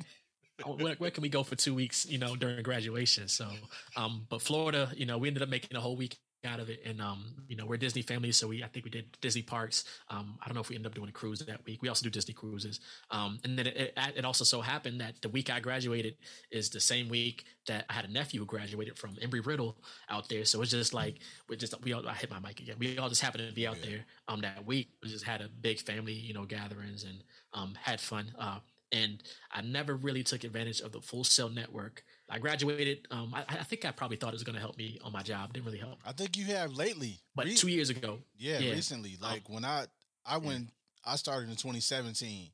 Oh, 0.64 0.76
where, 0.76 0.94
where 0.94 1.10
can 1.10 1.22
we 1.22 1.28
go 1.28 1.42
for 1.42 1.56
two 1.56 1.74
weeks, 1.74 2.06
you 2.06 2.16
know, 2.16 2.36
during 2.36 2.62
graduation? 2.62 3.26
So, 3.26 3.48
um, 3.96 4.24
but 4.28 4.40
Florida, 4.40 4.88
you 4.94 5.04
know, 5.04 5.18
we 5.18 5.26
ended 5.26 5.42
up 5.42 5.48
making 5.48 5.76
a 5.76 5.80
whole 5.80 5.96
week 5.96 6.16
out 6.44 6.60
of 6.60 6.68
it. 6.70 6.80
And, 6.84 7.00
um, 7.00 7.26
you 7.48 7.56
know, 7.56 7.66
we're 7.66 7.76
Disney 7.76 8.02
family. 8.02 8.32
So 8.32 8.48
we, 8.48 8.62
I 8.62 8.68
think 8.68 8.84
we 8.84 8.90
did 8.90 9.06
Disney 9.20 9.42
parks. 9.42 9.84
Um, 10.08 10.38
I 10.42 10.46
don't 10.46 10.54
know 10.54 10.60
if 10.60 10.68
we 10.68 10.76
ended 10.76 10.90
up 10.90 10.94
doing 10.94 11.08
a 11.08 11.12
cruise 11.12 11.40
that 11.40 11.64
week. 11.64 11.82
We 11.82 11.88
also 11.88 12.04
do 12.04 12.10
Disney 12.10 12.34
cruises. 12.34 12.80
Um, 13.10 13.38
and 13.44 13.58
then 13.58 13.66
it, 13.66 13.76
it, 13.76 13.98
it 14.16 14.24
also 14.24 14.44
so 14.44 14.60
happened 14.60 15.00
that 15.00 15.20
the 15.22 15.28
week 15.28 15.50
I 15.50 15.60
graduated 15.60 16.16
is 16.50 16.70
the 16.70 16.80
same 16.80 17.08
week 17.08 17.44
that 17.66 17.86
I 17.88 17.92
had 17.92 18.04
a 18.04 18.12
nephew 18.12 18.40
who 18.40 18.46
graduated 18.46 18.98
from 18.98 19.14
Embry 19.16 19.44
Riddle 19.44 19.76
out 20.10 20.28
there. 20.28 20.44
So 20.44 20.60
it's 20.62 20.70
just 20.70 20.94
like, 20.94 21.18
we 21.48 21.56
just, 21.56 21.74
we 21.82 21.92
all, 21.92 22.06
I 22.06 22.14
hit 22.14 22.30
my 22.30 22.40
mic 22.40 22.60
again. 22.60 22.76
We 22.78 22.98
all 22.98 23.08
just 23.08 23.22
happened 23.22 23.48
to 23.48 23.54
be 23.54 23.66
out 23.66 23.78
Yeah. 23.82 23.90
there, 23.90 24.00
um, 24.28 24.40
that 24.42 24.64
week. 24.66 24.88
We 25.02 25.08
just 25.08 25.24
had 25.24 25.40
a 25.40 25.48
big 25.48 25.80
family, 25.80 26.12
you 26.12 26.34
know, 26.34 26.44
gatherings 26.44 27.04
and, 27.04 27.22
um, 27.52 27.74
had 27.80 28.00
fun. 28.00 28.32
Uh, 28.38 28.58
and 28.92 29.22
I 29.50 29.62
never 29.62 29.96
really 29.96 30.22
took 30.22 30.44
advantage 30.44 30.80
of 30.80 30.92
the 30.92 31.00
Full 31.00 31.24
Sail 31.24 31.48
Network. 31.48 32.04
I 32.30 32.38
graduated. 32.38 33.06
Um, 33.10 33.34
I, 33.34 33.44
I 33.48 33.62
think 33.64 33.84
I 33.84 33.90
probably 33.90 34.16
thought 34.16 34.30
it 34.30 34.34
was 34.34 34.44
going 34.44 34.54
to 34.54 34.60
help 34.60 34.76
me 34.78 34.98
on 35.02 35.12
my 35.12 35.22
job. 35.22 35.52
Didn't 35.52 35.66
really 35.66 35.78
help. 35.78 35.98
I 36.06 36.12
think 36.12 36.36
you 36.36 36.46
have 36.46 36.72
lately. 36.72 37.20
But 37.34 37.46
Re- 37.46 37.54
two 37.54 37.68
years 37.68 37.90
ago, 37.90 38.18
yeah, 38.38 38.58
yeah. 38.58 38.72
recently. 38.72 39.16
Like 39.20 39.48
when 39.48 39.64
I 39.64 39.86
I 40.24 40.38
went 40.38 40.68
I 41.04 41.16
started 41.16 41.50
in 41.50 41.56
2017 41.56 42.50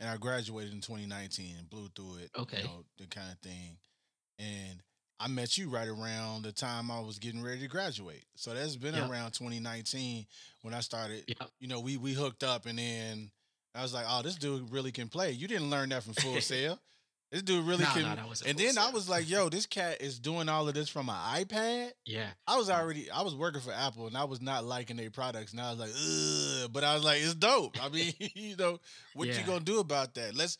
and 0.00 0.08
I 0.08 0.16
graduated 0.16 0.72
in 0.72 0.80
2019 0.80 1.56
and 1.58 1.68
blew 1.68 1.88
through 1.94 2.16
it. 2.24 2.30
Okay. 2.38 2.58
You 2.58 2.64
know, 2.64 2.84
the 2.98 3.06
kind 3.06 3.30
of 3.30 3.38
thing. 3.40 3.76
And 4.38 4.82
I 5.18 5.28
met 5.28 5.58
you 5.58 5.68
right 5.68 5.86
around 5.88 6.44
the 6.44 6.52
time 6.52 6.90
I 6.90 7.00
was 7.00 7.18
getting 7.18 7.42
ready 7.42 7.60
to 7.60 7.68
graduate. 7.68 8.24
So 8.36 8.54
that's 8.54 8.76
been 8.76 8.94
Yeah. 8.94 9.10
around 9.10 9.32
2019 9.32 10.24
when 10.62 10.72
I 10.72 10.80
started. 10.80 11.24
yeah, 11.26 11.46
You 11.58 11.68
know, 11.68 11.80
we 11.80 11.98
we 11.98 12.14
hooked 12.14 12.42
up 12.42 12.64
and 12.64 12.78
then 12.78 13.30
I 13.74 13.82
was 13.82 13.94
like, 13.94 14.06
oh, 14.08 14.22
this 14.22 14.36
dude 14.36 14.70
really 14.70 14.92
can 14.92 15.08
play. 15.08 15.30
You 15.32 15.46
didn't 15.48 15.70
learn 15.70 15.90
that 15.90 16.02
from 16.02 16.14
Full 16.14 16.40
Sail. 16.40 16.78
This 17.30 17.42
dude 17.42 17.64
really 17.64 17.84
can. 17.84 18.02
nah, 18.02 18.16
that 18.16 18.26
wasn't 18.26 18.50
and 18.50 18.58
then 18.58 18.76
I 18.76 18.90
was 18.90 19.08
like, 19.08 19.30
yo, 19.30 19.48
this 19.48 19.64
cat 19.64 19.98
is 20.00 20.18
doing 20.18 20.48
all 20.48 20.66
of 20.66 20.74
this 20.74 20.88
from 20.88 21.08
an 21.08 21.14
iPad. 21.14 21.92
yeah, 22.04 22.26
I 22.44 22.56
was 22.56 22.68
already 22.68 23.08
I 23.08 23.22
was 23.22 23.36
working 23.36 23.60
for 23.60 23.72
Apple 23.72 24.08
and 24.08 24.16
I 24.16 24.24
was 24.24 24.40
not 24.42 24.64
liking 24.64 24.96
their 24.96 25.12
products 25.12 25.52
and 25.52 25.60
I 25.60 25.70
was 25.70 25.78
like, 25.78 25.90
Ugh, 26.64 26.70
but 26.72 26.82
I 26.82 26.94
was 26.94 27.04
like, 27.04 27.20
it's 27.20 27.36
dope. 27.36 27.80
I 27.80 27.88
mean, 27.88 28.12
you 28.18 28.56
know, 28.56 28.80
what 29.14 29.28
you 29.28 29.46
gonna 29.46 29.60
do 29.60 29.78
about 29.78 30.14
that? 30.14 30.34
Let's 30.34 30.58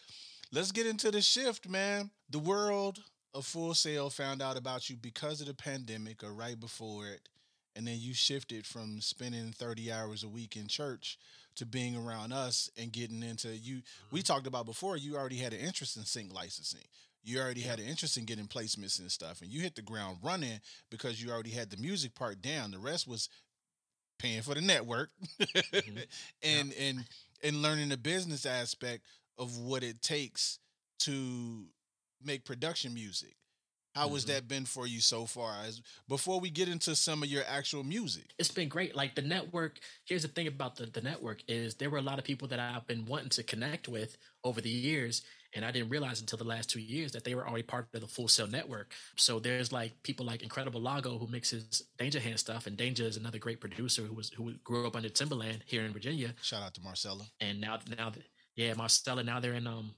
let's 0.52 0.70
get 0.70 0.86
into 0.86 1.10
the 1.10 1.20
shift, 1.20 1.68
man. 1.68 2.10
The 2.30 2.38
world 2.38 3.00
of 3.34 3.46
Full 3.46 3.74
Sail 3.74 4.08
found 4.08 4.40
out 4.40 4.56
about 4.56 4.88
you 4.88 4.94
because 4.94 5.40
of 5.40 5.48
the 5.48 5.54
pandemic 5.54 6.22
or 6.22 6.32
right 6.32 6.58
before 6.58 7.08
it, 7.08 7.28
and 7.74 7.84
then 7.84 7.96
you 7.98 8.14
shifted 8.14 8.64
from 8.64 9.00
spending 9.00 9.50
30 9.50 9.90
hours 9.90 10.22
a 10.22 10.28
week 10.28 10.54
in 10.56 10.68
church 10.68 11.18
to 11.60 11.66
being 11.66 11.94
around 11.94 12.32
us 12.32 12.70
and 12.78 12.90
getting 12.90 13.22
into 13.22 13.54
you 13.54 13.82
we 14.10 14.20
mm-hmm. 14.20 14.32
talked 14.32 14.46
about 14.46 14.64
before 14.64 14.96
you 14.96 15.14
already 15.14 15.36
had 15.36 15.52
an 15.52 15.60
interest 15.60 15.98
in 15.98 16.04
sync 16.04 16.32
licensing. 16.32 16.80
You 17.22 17.38
already 17.38 17.60
had 17.60 17.78
an 17.78 17.84
interest 17.84 18.16
in 18.16 18.24
getting 18.24 18.46
placements 18.46 18.98
and 18.98 19.12
stuff 19.12 19.42
and 19.42 19.50
you 19.50 19.60
hit 19.60 19.74
the 19.74 19.82
ground 19.82 20.16
running 20.22 20.58
because 20.90 21.22
you 21.22 21.30
already 21.30 21.50
had 21.50 21.68
the 21.68 21.76
music 21.76 22.14
part 22.14 22.40
down. 22.40 22.70
The 22.70 22.78
rest 22.78 23.06
was 23.06 23.28
paying 24.18 24.40
for 24.40 24.54
the 24.54 24.62
network 24.62 25.10
mm-hmm. 25.38 25.98
and 26.42 26.72
and 26.72 27.04
and 27.44 27.60
learning 27.60 27.90
the 27.90 27.98
business 27.98 28.46
aspect 28.46 29.04
of 29.36 29.58
what 29.58 29.84
it 29.84 30.00
takes 30.00 30.58
to 31.00 31.66
make 32.24 32.46
production 32.46 32.94
music 32.94 33.34
how 33.94 34.08
has 34.10 34.24
Mhm. 34.24 34.28
that 34.28 34.48
been 34.48 34.64
for 34.66 34.86
you 34.86 35.00
so 35.00 35.26
far 35.26 35.62
as 35.64 35.80
before 36.08 36.38
we 36.40 36.50
get 36.50 36.68
into 36.68 36.94
some 36.96 37.22
of 37.22 37.28
your 37.28 37.44
actual 37.44 37.82
music 37.84 38.32
it's 38.38 38.50
been 38.50 38.68
great. 38.68 38.94
Like 38.94 39.14
the 39.14 39.22
network. 39.22 39.80
Here's 40.04 40.22
the 40.22 40.28
thing 40.28 40.46
about 40.46 40.76
the 40.76 40.86
the 40.86 41.00
network 41.02 41.42
is 41.48 41.74
there 41.76 41.90
were 41.90 41.98
a 41.98 42.02
lot 42.02 42.18
of 42.18 42.24
people 42.24 42.48
that 42.48 42.60
I've 42.60 42.86
been 42.86 43.04
wanting 43.06 43.30
to 43.30 43.42
connect 43.42 43.88
with 43.88 44.16
over 44.44 44.60
the 44.60 44.70
years, 44.70 45.22
and 45.52 45.64
I 45.64 45.70
didn't 45.72 45.90
realize 45.90 46.20
until 46.20 46.38
the 46.38 46.44
last 46.44 46.70
two 46.70 46.80
years 46.80 47.12
that 47.12 47.24
they 47.24 47.34
were 47.34 47.46
already 47.46 47.64
part 47.64 47.88
of 47.92 48.00
the 48.00 48.08
Full 48.08 48.28
Sail 48.28 48.46
Network. 48.46 48.94
So 49.16 49.38
there's 49.40 49.72
like 49.72 50.02
people 50.02 50.24
like 50.24 50.42
Incredible 50.42 50.80
Lago 50.80 51.18
who 51.18 51.26
mixes 51.26 51.82
Danger 51.98 52.20
Hand 52.20 52.38
stuff, 52.40 52.66
and 52.66 52.78
Danja 52.78 53.00
is 53.00 53.16
another 53.16 53.38
great 53.38 53.60
producer 53.60 54.02
who 54.06 54.14
was 54.14 54.30
who 54.30 54.54
grew 54.58 54.86
up 54.86 54.96
under 54.96 55.10
Timbaland 55.10 55.62
here 55.66 55.84
in 55.84 55.92
Virginia. 55.92 56.34
shout 56.42 56.62
out 56.62 56.74
to 56.74 56.80
marcella 56.80 57.26
and 57.40 57.60
now 57.60 57.78
now 57.98 58.12
yeah 58.56 58.72
marcella 58.74 59.22
now 59.22 59.40
they're 59.40 59.54
in 59.54 59.66
um 59.66 59.94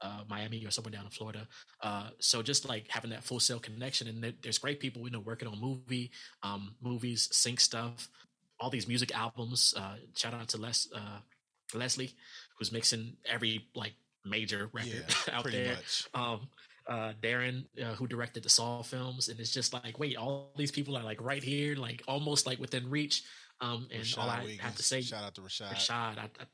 uh, 0.00 0.22
Miami 0.28 0.64
or 0.64 0.70
somewhere 0.70 0.92
down 0.92 1.04
in 1.04 1.10
Florida. 1.10 1.46
Uh, 1.82 2.10
so 2.18 2.42
just 2.42 2.68
like 2.68 2.86
having 2.88 3.10
that 3.10 3.24
Full 3.24 3.40
Sail 3.40 3.58
connection, 3.58 4.08
and 4.08 4.34
there's 4.42 4.58
great 4.58 4.80
people 4.80 5.02
you 5.02 5.10
know 5.10 5.20
working 5.20 5.48
on 5.48 5.60
movie, 5.60 6.10
um, 6.42 6.74
movies, 6.80 7.28
sync 7.32 7.60
stuff, 7.60 8.08
all 8.60 8.70
these 8.70 8.88
music 8.88 9.14
albums. 9.16 9.74
Uh, 9.76 9.96
shout 10.16 10.34
out 10.34 10.48
to 10.48 10.58
Les 10.58 10.88
uh, 10.94 11.20
Leslie, 11.74 12.14
who's 12.58 12.72
mixing 12.72 13.16
every 13.24 13.66
like 13.74 13.94
major 14.24 14.68
record 14.72 15.04
yeah 15.08 15.32
out 15.34 15.50
there. 15.50 15.76
Um, 16.14 16.48
uh, 16.88 17.12
Darren, 17.22 17.66
uh, 17.82 17.94
who 17.94 18.06
directed 18.06 18.42
the 18.42 18.48
Saw 18.48 18.82
films, 18.82 19.28
and 19.28 19.38
it's 19.38 19.52
just 19.52 19.74
like, 19.74 19.98
wait, 19.98 20.16
all 20.16 20.52
these 20.56 20.70
people 20.70 20.96
are 20.96 21.04
like 21.04 21.20
right 21.20 21.42
here, 21.42 21.76
like 21.76 22.02
almost 22.08 22.46
like 22.46 22.58
within 22.58 22.88
reach. 22.88 23.24
Um, 23.60 23.88
and 23.92 24.02
all 24.16 24.28
Rashad 24.28 24.60
I 24.60 24.62
have 24.62 24.76
to 24.76 24.82
say, 24.82 25.02
shout 25.02 25.24
out 25.24 25.34
to 25.34 25.42
Rashad. 25.42 25.74
Rashad, 25.74 26.18
I, 26.18 26.30
I 26.40 26.44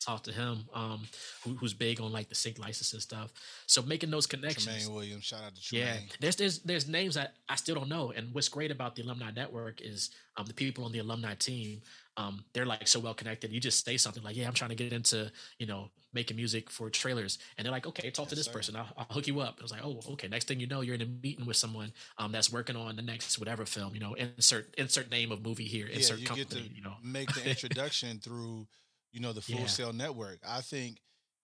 talked 0.00 0.24
to 0.24 0.32
him, 0.32 0.64
um, 0.74 1.02
who, 1.44 1.54
who's 1.54 1.74
big 1.74 2.00
on 2.00 2.12
like 2.12 2.28
the 2.28 2.34
sync 2.34 2.58
license 2.58 2.92
and 2.92 3.02
stuff. 3.02 3.32
So 3.66 3.82
making 3.82 4.10
those 4.10 4.26
connections. 4.26 4.64
Tremaine 4.66 4.92
Williams. 4.92 5.24
Shout 5.24 5.44
out 5.44 5.54
to 5.54 5.62
Tremaine. 5.62 5.86
Yeah, 5.86 6.16
there's 6.20 6.36
there's 6.36 6.58
there's 6.60 6.88
names 6.88 7.14
that 7.14 7.34
I 7.48 7.56
still 7.56 7.74
don't 7.74 7.88
know, 7.88 8.12
and 8.14 8.32
what's 8.34 8.48
great 8.48 8.70
about 8.70 8.96
the 8.96 9.02
alumni 9.02 9.30
network 9.30 9.80
is 9.80 10.10
um, 10.36 10.46
the 10.46 10.54
people 10.54 10.84
on 10.84 10.92
the 10.92 10.98
alumni 10.98 11.34
team. 11.34 11.82
Um, 12.16 12.44
they're 12.52 12.66
like 12.66 12.86
so 12.88 13.00
well 13.00 13.14
connected. 13.14 13.52
You 13.52 13.60
just 13.60 13.84
say 13.84 13.96
something 13.96 14.22
like, 14.22 14.36
"Yeah, 14.36 14.46
I'm 14.46 14.52
trying 14.54 14.70
to 14.70 14.76
get 14.76 14.92
into 14.92 15.30
you 15.58 15.66
know 15.66 15.90
making 16.12 16.36
music 16.36 16.68
for 16.68 16.90
trailers," 16.90 17.38
and 17.56 17.64
they're 17.64 17.72
like, 17.72 17.86
"Okay, 17.86 18.10
talk 18.10 18.28
to 18.28 18.34
this 18.34 18.44
sir. 18.46 18.52
person. 18.52 18.76
I'll, 18.76 18.88
I'll 18.98 19.06
hook 19.10 19.26
you 19.26 19.40
up." 19.40 19.56
I 19.60 19.62
was 19.62 19.70
like, 19.72 19.80
"Oh, 19.82 19.98
okay." 20.12 20.28
Next 20.28 20.46
thing 20.48 20.60
you 20.60 20.66
know, 20.66 20.82
you're 20.82 20.94
in 20.96 21.00
a 21.00 21.06
meeting 21.06 21.46
with 21.46 21.56
someone 21.56 21.92
um, 22.18 22.30
that's 22.32 22.52
working 22.52 22.76
on 22.76 22.96
the 22.96 23.02
next 23.02 23.38
whatever 23.38 23.64
film. 23.64 23.94
You 23.94 24.00
know, 24.00 24.12
insert 24.14 24.74
insert 24.76 25.10
name 25.10 25.32
of 25.32 25.42
movie 25.42 25.64
here, 25.64 25.86
Yeah, 25.88 25.96
insert 25.96 26.18
you 26.18 26.26
company. 26.26 26.44
get 26.44 26.68
to 26.70 26.74
you 26.76 26.82
know, 26.82 26.94
make 27.02 27.32
the 27.32 27.48
introduction 27.48 28.18
through, 28.18 28.66
you 29.12 29.20
know, 29.20 29.32
the 29.32 29.40
Full 29.42 29.60
Yeah. 29.60 29.66
Sail 29.66 29.92
Network. 29.92 30.38
I 30.46 30.60
think 30.60 30.98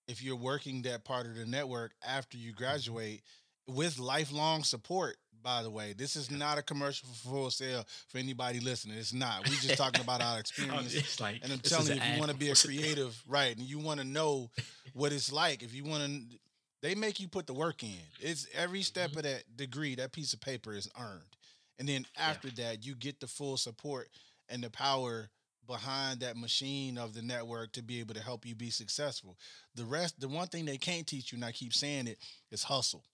if 0.07 0.23
you're 0.23 0.37
working 0.37 0.83
that 0.83 1.05
part 1.05 1.27
of 1.27 1.35
the 1.37 1.47
network 1.47 1.93
after 2.07 2.37
you 2.37 2.53
Mm-hmm. 2.53 2.59
graduate 2.65 3.23
with 3.67 3.99
lifelong 3.99 4.65
support, 4.65 5.17
by 5.43 5.63
the 5.63 5.71
way, 5.71 5.93
this 5.93 6.17
is 6.17 6.31
not 6.31 6.59
a 6.59 6.63
commercial 6.63 7.09
for 7.11 7.29
Full 7.29 7.51
Sail 7.51 7.85
for 8.09 8.19
anybody 8.19 8.59
listening. 8.61 8.97
It's 8.99 9.13
not. 9.13 9.49
We 9.49 9.57
just 9.57 9.77
talking 9.77 10.01
about 10.01 10.21
our 10.23 10.37
Oh, 10.37 10.41
experience. 10.41 10.95
it's 10.95 11.21
like, 11.21 11.41
And 11.43 11.53
I'm 11.53 11.59
telling 11.61 11.89
you, 11.89 11.95
if 11.95 12.13
you 12.15 12.19
want 12.19 12.31
to 12.33 12.37
be 12.37 12.51
a 12.51 12.55
creative, 12.55 13.23
right, 13.29 13.57
and 13.57 13.65
you 13.67 13.79
want 13.79 14.01
to 14.01 14.07
know 14.07 14.51
what 14.95 15.13
it's 15.13 15.31
like, 15.31 15.63
if 15.63 15.75
you 15.75 15.85
want 15.85 16.03
to, 16.05 16.39
they 16.81 16.95
make 16.95 17.21
you 17.21 17.29
put 17.29 17.47
the 17.47 17.53
work 17.55 17.83
in. 17.83 17.99
It's 18.21 18.47
every 18.55 18.83
step 18.83 19.11
Mm-hmm. 19.11 19.19
of 19.19 19.25
that 19.25 19.57
degree, 19.57 19.95
that 19.97 20.13
piece 20.13 20.33
of 20.33 20.41
paper 20.41 20.75
is 20.75 20.89
earned. 20.99 21.37
And 21.79 21.89
then 21.89 22.07
after 22.17 22.51
that, 22.53 22.85
you 22.85 22.95
get 22.97 23.21
the 23.21 23.27
full 23.29 23.57
support 23.57 24.09
and 24.49 24.63
the 24.65 24.71
power 24.71 25.29
behind 25.69 26.21
that 26.21 26.37
machine 26.37 26.99
of 26.99 27.15
the 27.15 27.23
network 27.23 27.71
to 27.73 27.83
be 27.83 28.01
able 28.01 28.15
to 28.15 28.21
help 28.23 28.45
you 28.45 28.57
be 28.57 28.71
successful. 28.71 29.37
The 29.77 29.85
rest, 29.85 30.19
the 30.19 30.27
one 30.29 30.49
thing 30.49 30.65
they 30.65 30.79
can't 30.79 31.07
teach 31.07 31.31
you, 31.31 31.37
and 31.37 31.45
I 31.45 31.53
keep 31.53 31.73
saying 31.73 32.09
it, 32.09 32.19
is 32.51 32.65
hustle. 32.65 33.05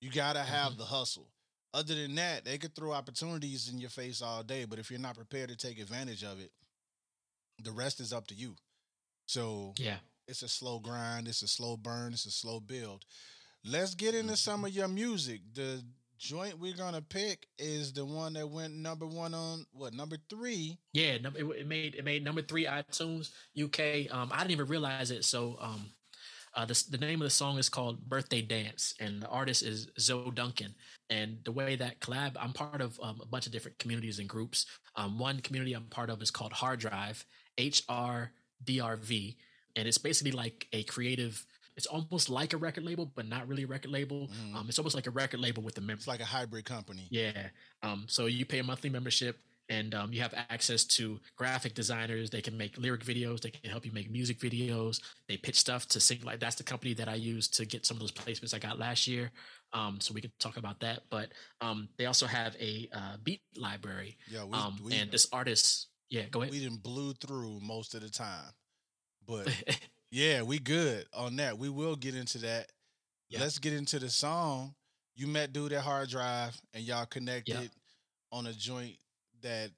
You 0.00 0.10
gotta 0.10 0.40
have 0.40 0.72
Mm-hmm. 0.72 0.78
the 0.80 0.84
hustle. 0.86 1.28
Other 1.72 1.94
than 1.94 2.14
that, 2.16 2.44
they 2.44 2.58
could 2.58 2.74
throw 2.74 2.92
opportunities 2.92 3.68
in 3.68 3.78
your 3.78 3.90
face 3.90 4.22
all 4.22 4.42
day, 4.42 4.64
but 4.64 4.78
if 4.78 4.90
you're 4.90 4.98
not 4.98 5.14
prepared 5.14 5.50
to 5.50 5.56
take 5.56 5.78
advantage 5.78 6.24
of 6.24 6.40
it, 6.40 6.50
the 7.62 7.70
rest 7.70 8.00
is 8.00 8.12
up 8.12 8.26
to 8.28 8.34
you. 8.34 8.56
So 9.26 9.74
Yeah. 9.76 9.98
it's 10.26 10.42
a 10.42 10.48
slow 10.48 10.78
grind, 10.78 11.28
it's 11.28 11.42
a 11.42 11.48
slow 11.48 11.76
burn, 11.76 12.14
it's 12.14 12.26
a 12.26 12.30
slow 12.30 12.60
build. 12.60 13.04
Let's 13.64 13.94
get 13.94 14.14
into 14.14 14.32
Mm-hmm. 14.32 14.36
some 14.36 14.64
of 14.64 14.70
your 14.70 14.88
music. 14.88 15.40
The 15.54 15.84
joint 16.18 16.58
we're 16.58 16.76
gonna 16.76 17.02
pick 17.02 17.46
is 17.58 17.92
the 17.92 18.04
one 18.04 18.34
that 18.34 18.48
went 18.48 18.74
number 18.74 19.06
one 19.06 19.34
on 19.34 19.66
what 19.72 19.94
number 19.94 20.16
three. 20.28 20.78
Yeah, 20.92 21.14
it, 21.14 21.26
it 21.36 21.66
made 21.66 21.94
it 21.94 22.04
made 22.04 22.24
number 22.24 22.42
three 22.42 22.66
iTunes 22.66 23.30
UK. 23.60 24.12
Um, 24.14 24.30
I 24.32 24.38
didn't 24.38 24.52
even 24.52 24.66
realize 24.66 25.10
it. 25.10 25.24
So, 25.24 25.56
um, 25.60 25.86
uh, 26.54 26.64
the 26.64 26.84
the 26.90 26.98
name 26.98 27.20
of 27.20 27.26
the 27.26 27.30
song 27.30 27.58
is 27.58 27.68
called 27.68 28.08
"Birthday 28.08 28.42
Dance," 28.42 28.94
and 28.98 29.22
the 29.22 29.28
artist 29.28 29.62
is 29.62 29.88
Zoe 29.98 30.30
Duncan. 30.34 30.74
And 31.10 31.38
the 31.44 31.52
way 31.52 31.76
that 31.76 32.00
collab, 32.00 32.32
I'm 32.40 32.52
part 32.52 32.80
of 32.80 32.98
um, 33.00 33.20
a 33.22 33.26
bunch 33.26 33.46
of 33.46 33.52
different 33.52 33.78
communities 33.78 34.18
and 34.18 34.28
groups. 34.28 34.66
Um, 34.96 35.18
one 35.18 35.40
community 35.40 35.74
I'm 35.74 35.84
part 35.84 36.10
of 36.10 36.20
is 36.22 36.30
called 36.30 36.52
Hard 36.52 36.80
Drive, 36.80 37.24
H 37.58 37.82
R 37.88 38.32
D 38.64 38.80
R 38.80 38.96
V, 38.96 39.36
and 39.76 39.86
it's 39.86 39.98
basically 39.98 40.32
like 40.32 40.66
a 40.72 40.82
creative. 40.84 41.44
It's 41.76 41.86
almost 41.86 42.28
like 42.30 42.52
a 42.52 42.56
record 42.56 42.84
label, 42.84 43.06
but 43.14 43.26
not 43.28 43.46
really 43.48 43.64
a 43.64 43.66
record 43.66 43.90
label. 43.90 44.28
Mhm. 44.28 44.54
Um, 44.54 44.68
it's 44.68 44.78
almost 44.78 44.94
like 44.94 45.06
a 45.06 45.10
record 45.10 45.40
label 45.40 45.62
with 45.62 45.74
the 45.74 45.80
members. 45.82 46.02
It's 46.02 46.08
like 46.08 46.20
a 46.20 46.24
hybrid 46.24 46.64
company. 46.64 47.06
Yeah. 47.10 47.50
Um, 47.82 48.06
so 48.08 48.26
you 48.26 48.46
pay 48.46 48.58
a 48.60 48.64
monthly 48.64 48.90
membership. 48.90 49.38
and 49.68 49.96
um, 49.96 50.12
you 50.12 50.20
have 50.20 50.32
access 50.48 50.84
to 50.84 51.18
graphic 51.34 51.74
designers. 51.74 52.30
They 52.30 52.40
can 52.40 52.56
make 52.56 52.78
lyric 52.78 53.02
videos. 53.04 53.40
They 53.40 53.50
can 53.50 53.68
help 53.68 53.84
you 53.84 53.90
make 53.90 54.08
music 54.08 54.38
videos. 54.38 55.00
They 55.26 55.36
pitch 55.36 55.56
stuff 55.58 55.88
to 55.88 55.98
sync. 55.98 56.24
Like 56.24 56.38
that's 56.38 56.54
the 56.54 56.62
company 56.62 56.94
that 56.94 57.08
I 57.08 57.16
used 57.16 57.54
to 57.54 57.64
get 57.66 57.84
some 57.84 57.96
of 57.96 58.00
those 58.00 58.12
placements 58.12 58.54
I 58.54 58.60
got 58.60 58.78
last 58.78 59.08
year. 59.08 59.32
Um, 59.72 60.00
so 60.00 60.14
we 60.14 60.20
can 60.20 60.30
talk 60.38 60.56
about 60.56 60.78
that. 60.80 61.02
But 61.10 61.32
um, 61.60 61.88
they 61.98 62.06
also 62.06 62.26
have 62.26 62.54
a 62.60 62.88
uh, 62.92 63.16
beat 63.24 63.42
library. 63.56 64.16
Yeah, 64.30 64.44
we, 64.44 64.52
Um, 64.52 64.78
we, 64.84 64.94
and 64.94 65.10
this 65.10 65.26
artist, 65.32 65.88
yeah, 66.10 66.26
go 66.30 66.42
ahead. 66.42 66.52
we 66.52 66.60
didn't 66.60 66.84
blew 66.84 67.12
through 67.14 67.58
most 67.60 67.96
of 67.96 68.02
the 68.02 68.08
time, 68.08 68.52
but 69.26 69.48
yeah, 70.16 70.40
we 70.42 70.58
good 70.58 71.04
on 71.12 71.36
that. 71.36 71.58
We 71.58 71.68
will 71.68 71.94
get 71.94 72.14
into 72.14 72.38
that. 72.38 72.72
Yeah. 73.28 73.40
Let's 73.40 73.58
get 73.58 73.74
into 73.74 73.98
the 73.98 74.08
song. 74.08 74.74
You 75.14 75.26
met 75.26 75.52
dude 75.52 75.72
at 75.74 75.82
Hard 75.82 76.08
Drive, 76.08 76.58
and 76.72 76.82
y'all 76.84 77.04
connected 77.06 77.70
on 78.32 78.46
a 78.46 78.52
joint 78.54 78.94
that 79.42 79.70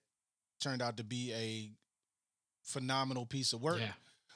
turned 0.61 0.81
out 0.81 0.97
to 0.99 1.05
be 1.05 1.33
a 1.33 1.71
phenomenal 2.63 3.27
piece 3.27 3.53
of 3.53 3.63
work. 3.63 3.81
yeah, 3.81 3.93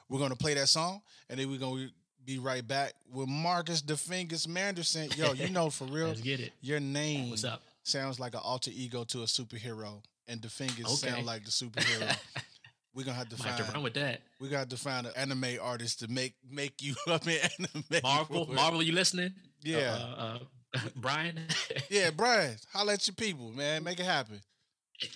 We're 0.08 0.18
gonna 0.18 0.34
play 0.36 0.54
that 0.54 0.68
song, 0.68 1.02
and 1.28 1.38
then 1.38 1.48
we're 1.50 1.58
gonna 1.60 1.88
be 2.24 2.38
right 2.38 2.66
back 2.66 2.94
with 3.12 3.28
Marcus 3.28 3.80
Dafingaz 3.82 4.46
Manderson. 4.48 5.16
Yo, 5.16 5.32
you 5.32 5.50
know 5.50 5.70
for 5.70 5.84
real, 5.90 6.08
let's 6.08 6.20
get 6.20 6.40
it. 6.40 6.52
your 6.60 6.80
name 6.80 7.30
What's 7.30 7.44
up? 7.44 7.62
sounds 7.84 8.18
like 8.18 8.34
an 8.34 8.40
alter 8.42 8.70
ego 8.74 9.04
to 9.04 9.20
a 9.22 9.26
superhero, 9.26 10.02
and 10.28 10.40
Dafingaz 10.40 10.84
Okay. 10.84 11.10
sound 11.12 11.26
like 11.26 11.44
the 11.44 11.50
superhero. 11.50 12.16
We're 12.94 13.04
gonna 13.04 13.16
have 13.16 13.28
to 13.30 13.38
Might 13.38 13.48
have 13.48 13.66
to 13.66 13.72
run 13.72 13.82
with 13.82 13.94
that. 13.94 14.20
We 14.40 14.48
got 14.48 14.68
to 14.70 14.76
find 14.76 15.06
an 15.06 15.12
anime 15.16 15.56
artist 15.62 16.00
to 16.00 16.08
make 16.08 16.34
make 16.50 16.82
you 16.82 16.94
up 17.06 17.26
in 17.26 17.38
anime. 17.58 17.84
Marvel, 18.02 18.44
for 18.46 18.52
it. 18.52 18.54
Marvel, 18.54 18.82
you 18.82 18.92
listening? 18.92 19.32
Yeah. 19.62 19.94
Uh, 20.16 20.38
uh, 20.74 20.80
Brian. 20.96 21.40
Yeah, 21.88 22.10
Brian, 22.10 22.56
holla 22.72 22.94
at 22.94 23.06
your 23.06 23.14
people, 23.14 23.50
man. 23.52 23.84
Make 23.84 24.00
it 24.00 24.06
happen. 24.06 24.40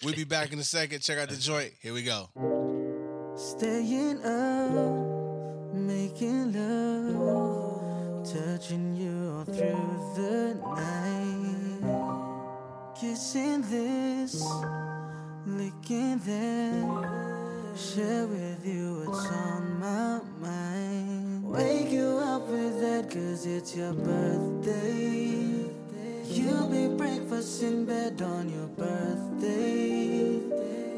We'll 0.03 0.15
be 0.15 0.25
back 0.25 0.53
in 0.53 0.59
a 0.59 0.65
second. 0.65 1.01
Check 1.01 1.19
out 1.19 1.29
the 1.29 1.37
joint. 1.37 1.73
Here 1.81 1.93
we 1.95 2.03
go. 2.03 2.29
Staying 3.37 4.23
up, 4.25 5.75
making 5.75 6.53
love, 6.53 8.25
touching 8.31 8.97
you 8.97 9.33
all 9.37 9.45
through 9.45 10.15
the 10.17 10.55
night. 10.77 11.83
Kissing 13.01 13.63
this, 13.63 14.43
licking 15.47 16.19
that, 16.19 17.26
share 17.77 18.27
with 18.27 18.67
you 18.67 19.05
what's 19.05 19.27
on 19.27 19.79
my 19.79 20.21
mind. 20.41 21.45
Wake 21.45 21.91
you 21.91 22.07
up 22.07 22.49
with 22.49 22.81
that, 22.81 23.11
cause 23.11 23.45
it's 23.45 23.77
your 23.77 23.93
birthday. 23.93 25.69
You'll 26.25 26.69
be 26.69 26.89
breakfast 26.97 27.63
in 27.63 27.85
bed 27.85 28.23
on 28.23 28.49
your 28.49 28.69
birthday. 28.69 30.39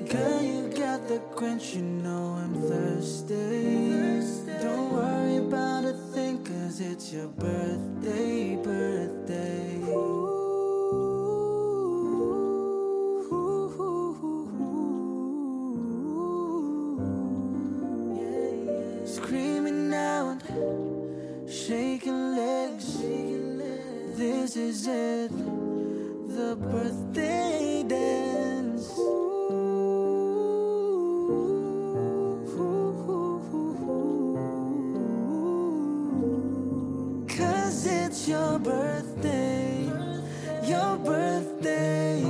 Girl, 0.08 0.42
you 0.42 0.68
got 0.68 1.08
the 1.08 1.18
quench, 1.34 1.74
you 1.74 1.82
know 1.82 2.38
I'm 2.42 2.54
thirsty. 2.54 3.90
Don't 4.62 4.92
worry 4.92 5.38
about 5.38 5.84
a 5.84 5.94
thing, 6.14 6.44
cause 6.44 6.80
it's 6.80 7.12
your 7.12 7.26
birthday. 7.26 8.37
Is 24.68 24.86
it, 24.86 25.30
the 26.36 26.54
birthday 26.60 27.82
dance. 27.88 28.88
Cause 37.34 37.86
it's 37.86 38.28
your 38.28 38.58
birthday, 38.58 39.88
your 40.64 40.98
birthday, 40.98 42.22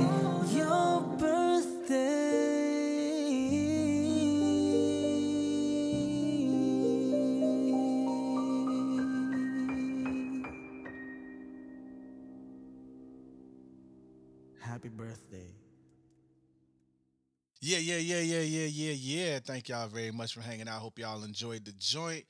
Yeah, 17.79 17.97
yeah, 17.97 18.19
yeah, 18.19 18.41
yeah, 18.41 18.65
yeah, 18.65 18.65
yeah, 18.65 18.91
yeah. 18.91 19.39
Thank 19.39 19.69
y'all 19.69 19.87
very 19.87 20.11
much 20.11 20.33
for 20.33 20.41
hanging 20.41 20.67
out. 20.67 20.81
Hope 20.81 20.99
y'all 20.99 21.23
enjoyed 21.23 21.65
the 21.65 21.71
joint 21.77 22.25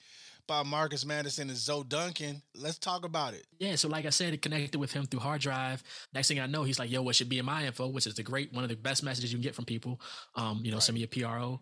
by 0.47 0.63
Marcus 0.63 1.05
Madison 1.05 1.49
and 1.49 1.57
Zoe 1.57 1.83
Duncan. 1.87 2.41
Let's 2.55 2.79
talk 2.79 3.05
about 3.05 3.33
it. 3.35 3.45
Yeah, 3.59 3.75
so 3.75 3.87
like 3.87 4.05
I 4.05 4.09
said, 4.09 4.33
it 4.33 4.41
connected 4.41 4.79
with 4.79 4.91
him 4.91 5.05
through 5.05 5.19
hard 5.19 5.41
drive. 5.41 5.83
Next 6.13 6.27
thing 6.27 6.39
I 6.39 6.47
know, 6.47 6.63
he's 6.63 6.79
like, 6.79 6.89
"Yo, 6.89 7.01
what 7.01 7.15
should 7.15 7.29
be 7.29 7.39
in 7.39 7.45
my 7.45 7.65
info?" 7.65 7.87
Which 7.87 8.07
is 8.07 8.15
the 8.15 8.23
great 8.23 8.51
one 8.53 8.63
of 8.63 8.69
the 8.69 8.75
best 8.75 9.03
messages 9.03 9.31
you 9.31 9.37
can 9.37 9.43
get 9.43 9.55
from 9.55 9.65
people. 9.65 10.01
Um, 10.35 10.61
you 10.63 10.71
know, 10.71 10.79
send 10.79 10.97
me 10.97 11.03
a 11.03 11.07
PRO, 11.07 11.61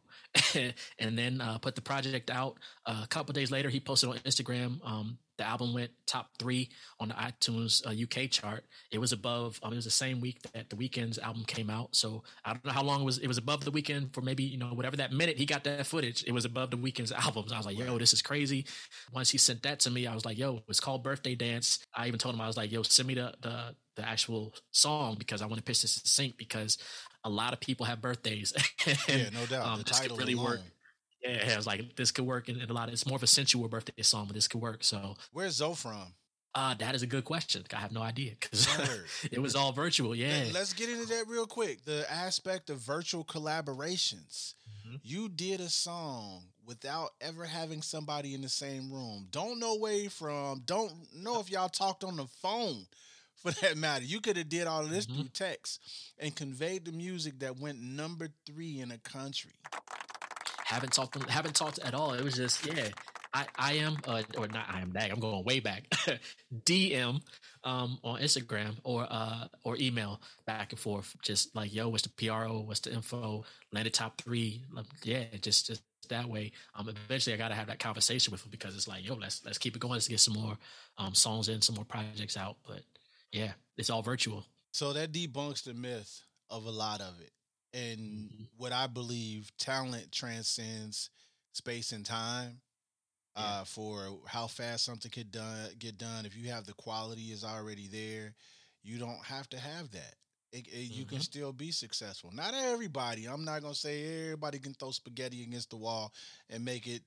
and 0.99 1.17
then 1.17 1.41
uh, 1.41 1.57
put 1.57 1.75
the 1.75 1.81
project 1.81 2.29
out. 2.29 2.57
Uh, 2.85 3.01
a 3.03 3.07
couple 3.07 3.33
days 3.33 3.51
later, 3.51 3.69
he 3.69 3.79
posted 3.79 4.09
on 4.09 4.17
Instagram. 4.19 4.79
Um, 4.85 5.17
the 5.37 5.45
album 5.45 5.73
went 5.73 5.91
top 6.05 6.31
three 6.39 6.69
on 6.99 7.09
the 7.09 7.13
iTunes 7.13 7.85
uh, 7.85 7.91
UK 7.91 8.29
chart. 8.29 8.65
It 8.91 8.99
was 8.99 9.11
above. 9.11 9.59
Um, 9.63 9.73
it 9.73 9.75
was 9.75 9.85
the 9.85 9.91
same 9.91 10.19
week 10.19 10.41
that 10.53 10.69
the 10.69 10.75
Weeknd's 10.75 11.19
album 11.19 11.43
came 11.45 11.69
out. 11.69 11.95
So 11.95 12.23
I 12.43 12.53
don't 12.53 12.65
know 12.65 12.71
how 12.71 12.83
long 12.83 13.01
it 13.01 13.05
was. 13.05 13.17
It 13.19 13.27
was 13.27 13.37
above 13.37 13.63
the 13.63 13.71
Weeknd 13.71 14.13
for 14.13 14.21
maybe 14.21 14.43
you 14.43 14.57
know 14.57 14.67
whatever 14.67 14.97
that 14.97 15.13
minute 15.13 15.37
he 15.37 15.45
got 15.45 15.63
that 15.65 15.85
footage. 15.85 16.23
It 16.25 16.31
was 16.31 16.45
above 16.45 16.71
the 16.71 16.77
Weeknd's 16.77 17.11
albums. 17.11 17.53
I 17.53 17.57
was 17.57 17.65
like, 17.65 17.77
"Yo, 17.77 17.97
this 17.97 18.13
is 18.13 18.21
crazy." 18.21 18.65
Once 19.13 19.29
he 19.29 19.37
sent 19.37 19.63
that 19.63 19.79
to 19.81 19.91
me, 19.91 20.07
I 20.07 20.13
was 20.13 20.25
like, 20.25 20.37
"Yo, 20.37 20.63
it's 20.67 20.79
called 20.79 21.03
Birthday 21.03 21.35
Dance." 21.35 21.79
I 21.93 22.07
even 22.07 22.19
told 22.19 22.35
him 22.35 22.41
I 22.41 22.47
was 22.47 22.57
like, 22.57 22.71
"Yo, 22.71 22.81
send 22.83 23.07
me 23.07 23.13
the 23.13 23.33
the, 23.41 23.75
the 23.95 24.07
actual 24.07 24.53
song 24.71 25.15
because 25.19 25.41
I 25.41 25.45
want 25.45 25.57
to 25.57 25.63
pitch 25.63 25.81
this 25.81 25.97
in 25.97 26.05
sync 26.05 26.37
because 26.37 26.77
a 27.23 27.29
lot 27.29 27.53
of 27.53 27.59
people 27.59 27.85
have 27.85 28.01
birthdays." 28.01 28.53
And, 28.87 28.97
yeah, 29.07 29.29
no 29.29 29.45
doubt. 29.45 29.65
um, 29.65 29.77
the 29.79 29.85
title 29.85 30.17
really 30.17 30.33
alone. 30.33 30.59
Yeah, 31.27 31.53
I 31.53 31.55
was 31.57 31.67
like, 31.67 31.95
this 31.95 32.11
could 32.11 32.25
work 32.25 32.49
in, 32.49 32.59
in 32.61 32.69
a 32.69 32.73
lot. 32.73 32.87
Of, 32.87 32.93
it's 32.93 33.05
more 33.05 33.15
of 33.17 33.23
a 33.23 33.27
sensual 33.27 33.67
birthday 33.67 34.01
song, 34.03 34.25
but 34.27 34.33
this 34.35 34.47
could 34.47 34.61
work. 34.61 34.83
So, 34.83 35.15
Where's 35.33 35.55
Zoe 35.55 35.75
from? 35.75 36.13
uh, 36.55 36.73
that 36.75 36.95
is 36.95 37.03
a 37.03 37.07
good 37.07 37.23
question. 37.25 37.63
I 37.73 37.77
have 37.79 37.91
no 37.91 38.01
idea 38.01 38.31
because 38.39 38.67
it 39.31 39.39
was 39.39 39.55
all 39.55 39.71
virtual. 39.73 40.15
Yeah, 40.15 40.43
Let- 40.45 40.53
Let's 40.53 40.73
get 40.73 40.89
into 40.89 41.05
that 41.07 41.27
real 41.27 41.45
quick. 41.45 41.85
The 41.85 42.05
aspect 42.11 42.69
of 42.69 42.79
virtual 42.79 43.23
collaborations. 43.23 44.53
Mhm. 44.87 44.99
You 45.03 45.29
did 45.29 45.59
a 45.59 45.69
song 45.69 46.43
without 46.65 47.11
ever 47.21 47.45
having 47.45 47.81
somebody 47.81 48.33
in 48.33 48.41
the 48.41 48.49
same 48.49 48.91
room. 48.91 49.27
Don't 49.31 49.59
know 49.59 49.75
where 49.75 49.93
you 49.93 50.09
from. 50.09 50.61
Don't 50.65 50.91
know 51.15 51.39
if 51.39 51.49
y'all 51.51 51.69
talked 51.69 52.03
on 52.03 52.15
the 52.17 52.27
phone 52.41 52.85
for 53.35 53.51
that 53.61 53.77
matter. 53.77 54.03
You 54.03 54.19
could 54.19 54.35
have 54.37 54.49
did 54.49 54.65
all 54.67 54.81
of 54.81 54.89
this 54.89 55.05
Mhm. 55.05 55.15
through 55.15 55.29
text 55.33 55.79
and 56.17 56.35
conveyed 56.35 56.85
the 56.85 56.91
music 56.91 57.39
that 57.39 57.57
went 57.59 57.79
number 57.79 58.29
three 58.45 58.79
in 58.79 58.91
a 58.91 58.97
country. 58.97 59.51
Haven't 60.67 60.91
talked 60.91 61.29
haven't 61.29 61.55
talked 61.55 61.79
at 61.79 61.93
all. 61.93 62.13
It 62.13 62.23
was 62.23 62.35
just 62.35 62.65
yeah. 62.65 62.89
I, 63.33 63.45
I 63.57 63.73
am 63.73 63.97
uh, 64.05 64.23
or 64.37 64.47
not 64.47 64.65
I 64.69 64.81
am 64.81 64.91
dag. 64.91 65.11
I'm 65.11 65.19
going 65.19 65.43
way 65.45 65.59
back. 65.59 65.87
DM 66.65 67.21
um, 67.63 67.99
on 68.03 68.19
Instagram 68.19 68.75
or 68.83 69.07
uh, 69.09 69.47
or 69.63 69.77
email 69.79 70.21
back 70.45 70.73
and 70.73 70.79
forth. 70.79 71.15
Just 71.21 71.55
like 71.55 71.73
yo, 71.73 71.87
what's 71.87 72.03
the 72.03 72.09
PRO? 72.09 72.59
What's 72.59 72.81
the 72.81 72.93
info? 72.93 73.45
Landed 73.71 73.93
top 73.93 74.21
three. 74.21 74.63
Like, 74.73 74.85
Yeah, 75.03 75.23
just 75.41 75.67
just 75.67 75.81
that 76.09 76.27
way. 76.27 76.51
Um, 76.75 76.89
eventually 76.89 77.33
I 77.33 77.37
got 77.37 77.49
to 77.49 77.55
have 77.55 77.67
that 77.67 77.79
conversation 77.79 78.31
with 78.31 78.43
him 78.43 78.49
because 78.51 78.75
it's 78.75 78.89
like 78.89 79.07
yo, 79.07 79.15
let's 79.15 79.45
let's 79.45 79.57
keep 79.57 79.75
it 79.75 79.79
going. 79.79 79.93
Let's 79.93 80.09
get 80.09 80.19
some 80.19 80.33
more 80.33 80.57
um 80.97 81.13
songs 81.13 81.47
in, 81.47 81.61
some 81.61 81.75
more 81.75 81.85
projects 81.85 82.35
out. 82.35 82.57
But 82.67 82.81
yeah, 83.31 83.53
it's 83.77 83.89
all 83.89 84.01
virtual. 84.01 84.45
So 84.71 84.91
that 84.93 85.13
debunks 85.13 85.63
the 85.63 85.73
myth 85.73 86.21
of 86.49 86.65
a 86.65 86.71
lot 86.71 86.99
of 86.99 87.21
it. 87.21 87.31
And 87.73 88.31
Mhm. 88.31 88.47
what 88.57 88.71
I 88.71 88.87
believe 88.87 89.51
talent 89.57 90.11
transcends 90.11 91.09
space 91.53 91.91
and 91.91 92.05
time. 92.05 92.61
Yeah. 93.37 93.51
Uh, 93.51 93.63
for 93.65 94.19
how 94.27 94.47
fast 94.47 94.83
something 94.85 95.11
could 95.11 95.31
done 95.31 95.69
get 95.79 95.97
done. 95.97 96.25
If 96.25 96.35
you 96.35 96.49
have 96.49 96.65
the 96.65 96.73
quality 96.73 97.31
is 97.31 97.43
already 97.43 97.87
there, 97.87 98.33
you 98.83 98.97
don't 98.97 99.23
have 99.23 99.49
to 99.49 99.59
have 99.59 99.91
that. 99.91 100.15
It, 100.51 100.67
it- 100.67 100.89
You 100.91 101.05
can 101.05 101.19
Mhm. 101.19 101.21
still 101.21 101.53
be 101.53 101.71
successful. 101.71 102.31
Not 102.31 102.53
everybody. 102.53 103.25
I'm 103.27 103.43
not 103.45 103.61
gonna 103.61 103.75
say 103.75 104.23
everybody 104.23 104.59
can 104.59 104.73
throw 104.73 104.91
spaghetti 104.91 105.43
against 105.43 105.69
the 105.69 105.77
wall 105.77 106.13
and 106.49 106.65
make 106.65 106.87
it, 106.87 107.03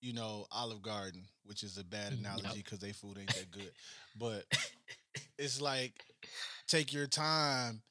you 0.00 0.12
know, 0.12 0.46
Olive 0.50 0.82
Garden, 0.82 1.26
which 1.44 1.62
is 1.62 1.78
a 1.78 1.84
bad 1.84 2.12
Mm, 2.12 2.20
analogy 2.20 2.58
because 2.58 2.78
they 2.80 2.92
food 2.92 3.18
ain't 3.18 3.32
that 3.34 3.50
good. 3.50 3.72
but 4.14 4.44
it's 5.38 5.60
like 5.60 6.04
take 6.66 6.92
your 6.92 7.06
time 7.06 7.82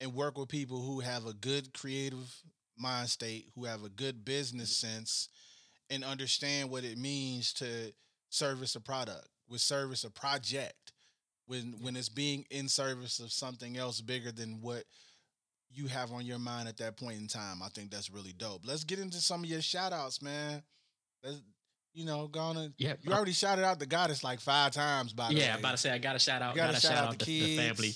and 0.00 0.14
work 0.14 0.36
with 0.38 0.48
people 0.48 0.80
who 0.80 1.00
have 1.00 1.26
a 1.26 1.32
good 1.32 1.72
creative 1.72 2.42
mind 2.78 3.08
state, 3.08 3.46
who 3.54 3.64
have 3.64 3.84
a 3.84 3.88
good 3.88 4.24
business 4.24 4.78
mm-hmm. 4.78 4.94
sense, 4.94 5.28
and 5.90 6.04
understand 6.04 6.70
what 6.70 6.84
it 6.84 6.98
means 6.98 7.52
to 7.54 7.92
service 8.28 8.74
a 8.74 8.80
product, 8.80 9.28
with 9.48 9.60
service 9.60 10.04
a 10.04 10.10
project, 10.10 10.92
when 11.46 11.76
when 11.80 11.96
it's 11.96 12.08
being 12.08 12.44
in 12.50 12.68
service 12.68 13.20
of 13.20 13.32
something 13.32 13.76
else 13.76 14.00
bigger 14.00 14.32
than 14.32 14.60
what 14.60 14.84
you 15.70 15.86
have 15.86 16.12
on 16.12 16.24
your 16.24 16.38
mind 16.38 16.68
at 16.68 16.76
that 16.78 16.96
point 16.96 17.18
in 17.18 17.28
time. 17.28 17.62
I 17.62 17.68
think 17.68 17.90
that's 17.90 18.10
really 18.10 18.32
dope. 18.32 18.62
Let's 18.64 18.84
get 18.84 18.98
into 18.98 19.18
some 19.18 19.44
of 19.44 19.50
your 19.50 19.62
shout 19.62 19.92
outs, 19.92 20.22
man. 20.22 20.62
Let's, 21.22 21.40
you 21.96 22.04
know, 22.04 22.28
gonna 22.28 22.72
Yeah, 22.76 22.94
you 23.02 23.12
already 23.12 23.32
shouted 23.32 23.64
out 23.64 23.78
the 23.78 23.86
goddess 23.86 24.22
like 24.22 24.40
five 24.40 24.72
times 24.72 25.12
by 25.12 25.28
the 25.28 25.34
yeah, 25.34 25.54
way. 25.54 25.60
about 25.60 25.70
to 25.72 25.76
say 25.78 25.90
I 25.90 25.98
gotta 25.98 26.18
shout 26.18 26.42
out, 26.42 26.54
gotta 26.54 26.72
gotta, 26.74 26.80
shout 26.80 26.92
shout, 26.92 27.04
out 27.04 27.08
out 27.14 27.18
the 27.18 27.24
the, 27.24 27.56
the 27.56 27.56
family, 27.56 27.92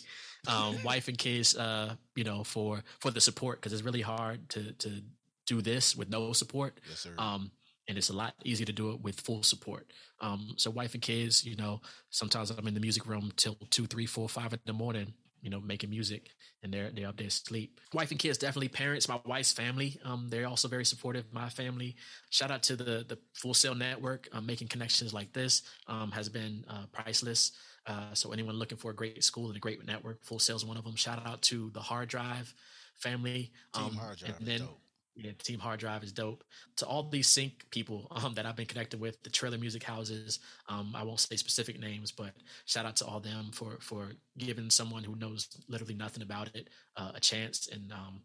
um, 0.48 0.82
wife 0.84 1.08
and 1.08 1.18
kids. 1.18 1.54
Uh, 1.54 1.94
you 2.16 2.24
know, 2.24 2.42
for 2.42 2.82
for 2.98 3.10
the 3.10 3.20
support 3.20 3.60
because 3.60 3.72
it's 3.74 3.82
really 3.82 4.00
hard 4.00 4.48
to 4.50 4.72
to 4.72 5.02
do 5.46 5.60
this 5.60 5.94
with 5.94 6.08
no 6.08 6.32
support. 6.32 6.80
Yes, 6.88 7.00
sir. 7.00 7.14
Um, 7.18 7.50
and 7.88 7.98
it's 7.98 8.08
a 8.08 8.14
lot 8.14 8.34
easier 8.44 8.66
to 8.66 8.72
do 8.72 8.92
it 8.92 9.00
with 9.02 9.20
full 9.20 9.42
support. 9.42 9.92
Um, 10.20 10.54
so 10.56 10.70
wife 10.70 10.94
and 10.94 11.02
kids, 11.02 11.44
you 11.44 11.56
know, 11.56 11.80
sometimes 12.10 12.50
I'm 12.50 12.66
in 12.68 12.74
the 12.74 12.80
music 12.80 13.04
room 13.04 13.32
till 13.36 13.56
two, 13.68 13.86
three, 13.86 14.06
four, 14.06 14.28
five 14.28 14.52
in 14.52 14.60
the 14.64 14.72
morning, 14.72 15.12
you 15.42 15.50
know, 15.50 15.61
making 15.61 15.90
music 15.90 16.31
and 16.62 16.72
they're 16.72 16.90
they're 16.90 17.09
up 17.09 17.16
there 17.16 17.26
asleep. 17.26 17.81
Wife 17.92 18.11
and 18.11 18.18
kids, 18.20 18.38
definitely 18.38 18.68
parents, 18.68 19.09
my 19.09 19.20
wife's 19.24 19.53
family. 19.53 19.98
Um, 20.05 20.29
they're 20.29 20.46
also 20.46 20.68
very 20.68 20.85
supportive. 20.85 21.24
My 21.33 21.48
family. 21.48 21.96
Shout 22.31 22.50
out 22.50 22.62
to 22.64 22.76
the 22.76 23.05
the 23.09 23.18
Full 23.35 23.55
Sail 23.55 23.74
Network. 23.74 24.29
Um, 24.33 24.46
making 24.46 24.68
connections 24.68 25.14
like 25.14 25.33
this 25.33 25.62
um, 25.87 26.11
has 26.12 26.29
been 26.29 26.64
uh, 26.68 26.87
priceless. 26.92 27.53
Uh, 27.87 28.12
so 28.12 28.33
anyone 28.33 28.57
looking 28.57 28.79
for 28.79 28.90
a 28.90 28.94
great 28.94 29.24
school 29.24 29.48
and 29.48 29.57
a 29.57 29.61
great 29.61 29.85
network, 29.87 30.22
Full 30.24 30.38
Sail 30.38 30.57
is 30.57 30.64
one 30.64 30.76
of 30.76 30.85
them. 30.85 30.96
Shout 30.96 31.26
out 31.26 31.42
to 31.42 31.70
the 31.70 31.81
Hard 31.81 32.09
Drive 32.09 32.55
family. 32.96 33.50
Team 33.74 33.85
um, 33.85 33.94
Hard 33.94 34.18
Drive 34.18 34.37
and 34.38 34.46
then- 34.46 34.61
dope. 34.61 34.81
Yeah, 35.20 35.33
Team 35.38 35.59
Hard 35.59 35.80
Drive 35.80 36.02
is 36.02 36.12
dope. 36.12 36.44
To 36.76 36.87
all 36.87 37.02
these 37.02 37.28
sync 37.28 37.64
people 37.70 38.09
um, 38.24 38.35
that 38.35 38.46
I've 38.46 38.56
been 38.56 38.66
connected 38.66 39.00
with, 39.00 39.22
the 39.22 39.30
Trailer 39.30 39.59
Music 39.59 39.83
Houses, 39.83 40.40
um, 40.68 40.94
I 40.96 41.02
won't 41.02 41.20
say 41.20 41.37
specific 41.37 41.78
names, 41.78 42.11
but 42.11 42.33
shout 42.64 42.87
out 42.87 42.96
to 42.96 43.06
all 43.06 43.20
them 43.20 43.50
for 43.52 43.78
for 43.80 44.12
giving 44.38 44.70
someone 44.70 45.04
who 45.04 45.16
knows 45.16 45.48
literally 45.68 45.94
nothing 45.94 46.22
about 46.22 46.54
it 46.54 46.68
uh, 46.96 47.12
a 47.14 47.20
chance. 47.20 47.68
And 47.70 47.92
um, 47.92 48.22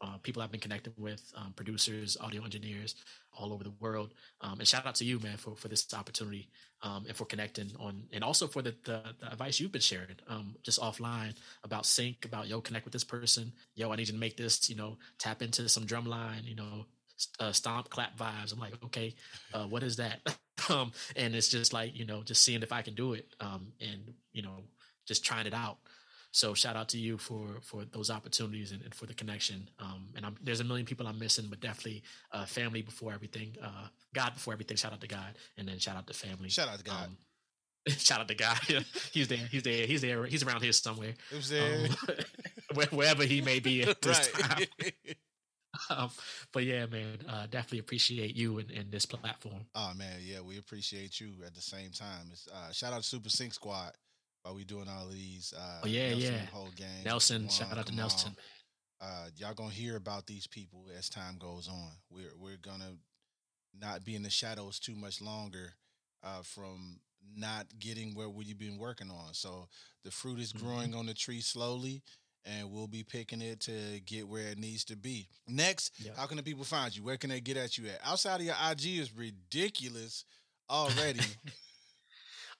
uh, 0.00 0.18
people 0.22 0.42
I've 0.42 0.50
been 0.50 0.60
connected 0.60 0.92
with, 0.96 1.32
um, 1.36 1.52
producers, 1.54 2.16
audio 2.20 2.44
engineers 2.44 2.94
all 3.32 3.52
over 3.52 3.64
the 3.64 3.72
world. 3.80 4.14
Um, 4.40 4.58
and 4.58 4.68
shout 4.68 4.86
out 4.86 4.94
to 4.96 5.04
you, 5.04 5.18
man, 5.20 5.36
for 5.36 5.56
for 5.56 5.68
this 5.68 5.86
opportunity 5.94 6.48
um, 6.82 7.04
and 7.06 7.16
for 7.16 7.24
connecting 7.24 7.72
on, 7.78 8.04
and 8.12 8.22
also 8.22 8.46
for 8.46 8.62
the 8.62 8.74
the, 8.84 9.02
the 9.20 9.32
advice 9.32 9.60
you've 9.60 9.72
been 9.72 9.80
sharing 9.80 10.16
um, 10.28 10.56
just 10.62 10.80
offline 10.80 11.34
about 11.64 11.86
sync, 11.86 12.24
about 12.24 12.48
yo 12.48 12.60
connect 12.60 12.84
with 12.84 12.92
this 12.92 13.04
person, 13.04 13.52
yo 13.74 13.92
I 13.92 13.96
need 13.96 14.08
you 14.08 14.14
to 14.14 14.18
make 14.20 14.36
this, 14.36 14.68
you 14.68 14.76
know, 14.76 14.96
tap 15.18 15.42
into 15.42 15.68
some 15.68 15.86
drum 15.86 16.06
line, 16.06 16.42
you 16.44 16.54
know, 16.56 16.86
uh, 17.40 17.52
stomp 17.52 17.88
clap 17.90 18.16
vibes. 18.16 18.52
I'm 18.52 18.58
like, 18.58 18.74
okay, 18.86 19.14
uh, 19.54 19.66
what 19.66 19.82
is 19.82 19.96
that? 19.96 20.20
um, 20.70 20.92
and 21.14 21.34
it's 21.34 21.48
just 21.48 21.72
like 21.72 21.96
you 21.96 22.04
know, 22.04 22.22
just 22.22 22.42
seeing 22.42 22.62
if 22.62 22.72
I 22.72 22.82
can 22.82 22.94
do 22.94 23.14
it, 23.14 23.26
um, 23.40 23.72
and 23.80 24.14
you 24.32 24.42
know, 24.42 24.64
just 25.06 25.24
trying 25.24 25.46
it 25.46 25.54
out. 25.54 25.78
So 26.36 26.52
shout 26.52 26.76
out 26.76 26.90
to 26.90 26.98
you 26.98 27.16
for 27.16 27.46
for 27.62 27.86
those 27.86 28.10
opportunities 28.10 28.70
and, 28.70 28.82
and 28.82 28.94
for 28.94 29.06
the 29.06 29.14
connection. 29.14 29.70
Um, 29.78 30.08
and 30.14 30.26
I'm, 30.26 30.34
there's 30.42 30.60
a 30.60 30.64
million 30.64 30.84
people 30.84 31.06
I'm 31.06 31.18
missing, 31.18 31.46
but 31.48 31.60
definitely 31.60 32.02
uh, 32.30 32.44
family 32.44 32.82
before 32.82 33.14
everything, 33.14 33.56
uh, 33.62 33.86
God 34.14 34.34
before 34.34 34.52
everything. 34.52 34.76
Shout 34.76 34.92
out 34.92 35.00
to 35.00 35.08
God, 35.08 35.38
and 35.56 35.66
then 35.66 35.78
shout 35.78 35.96
out 35.96 36.06
to 36.08 36.12
family. 36.12 36.50
Shout 36.50 36.68
out 36.68 36.76
to 36.76 36.84
God. 36.84 37.04
Um, 37.06 37.16
shout 37.88 38.20
out 38.20 38.28
to 38.28 38.34
God. 38.34 38.58
he's 39.12 39.28
there. 39.28 39.48
He's 39.50 39.62
there. 39.62 39.86
He's 39.86 40.02
there. 40.02 40.26
He's 40.26 40.42
around 40.42 40.62
here 40.62 40.72
somewhere. 40.72 41.14
it 41.32 41.36
was 41.36 41.48
there. 41.48 41.88
Um, 42.76 42.84
wherever 42.90 43.24
he 43.24 43.40
may 43.40 43.58
be 43.58 43.80
at 43.84 44.02
this 44.02 44.30
time. 44.30 44.66
Um, 45.88 46.10
but 46.52 46.64
yeah, 46.64 46.84
man, 46.84 47.18
uh, 47.26 47.46
definitely 47.46 47.78
appreciate 47.78 48.36
you 48.36 48.58
and, 48.58 48.70
and 48.72 48.92
this 48.92 49.06
platform. 49.06 49.64
oh 49.74 49.92
man, 49.96 50.20
yeah, 50.22 50.42
we 50.42 50.58
appreciate 50.58 51.18
you 51.18 51.32
at 51.46 51.54
the 51.54 51.62
same 51.62 51.92
time. 51.92 52.28
It's 52.30 52.46
uh 52.48 52.72
shout 52.72 52.92
out 52.92 53.02
to 53.02 53.08
Super 53.08 53.30
Sync 53.30 53.54
Squad 53.54 53.92
while 54.46 54.54
we 54.54 54.64
doing 54.64 54.86
all 54.88 55.06
of 55.06 55.12
these 55.12 55.52
uh 55.58 55.80
Oh, 55.82 55.88
yeah, 55.88 56.10
Nelson 56.10 56.34
yeah. 56.34 56.46
whole 56.52 56.68
gang. 56.76 57.04
Nelson, 57.04 57.42
Juan, 57.42 57.50
shout 57.50 57.78
out 57.78 57.86
to 57.86 57.92
Kamal. 57.92 57.96
Nelson. 58.08 58.36
uh, 59.00 59.26
y'all 59.36 59.54
gonna 59.54 59.70
hear 59.70 59.96
about 59.96 60.26
these 60.26 60.46
people 60.46 60.86
as 60.96 61.08
time 61.08 61.36
goes 61.38 61.68
on. 61.68 61.90
We're 62.10 62.32
we're 62.38 62.56
gonna 62.62 62.92
not 63.78 64.04
be 64.04 64.14
in 64.14 64.22
the 64.22 64.30
shadows 64.30 64.78
too 64.78 64.94
much 64.94 65.20
longer 65.20 65.74
uh, 66.22 66.42
from 66.42 67.00
not 67.36 67.66
getting 67.80 68.14
where 68.14 68.28
we've 68.28 68.56
been 68.58 68.78
working 68.78 69.10
on. 69.10 69.34
So 69.34 69.68
the 70.04 70.10
fruit 70.12 70.38
is 70.38 70.52
growing 70.52 70.94
on 70.94 71.06
the 71.06 71.12
tree 71.14 71.40
slowly, 71.40 72.02
and 72.44 72.70
we'll 72.70 72.86
be 72.86 73.02
picking 73.02 73.42
it 73.42 73.58
to 73.62 74.00
get 74.06 74.28
where 74.28 74.46
it 74.46 74.58
needs 74.58 74.84
to 74.84 74.96
be. 74.96 75.28
Next, 75.48 75.90
Yeah. 75.98 76.12
how 76.16 76.26
can 76.26 76.36
the 76.36 76.42
people 76.44 76.62
find 76.64 76.96
you? 76.96 77.02
Where 77.02 77.16
can 77.16 77.30
they 77.30 77.40
get 77.40 77.56
at 77.56 77.76
you 77.76 77.88
at? 77.88 77.98
Outside 78.04 78.36
of 78.40 78.46
your 78.46 78.54
IG 78.70 78.98
is 79.00 79.12
ridiculous 79.14 80.24
already. 80.70 81.20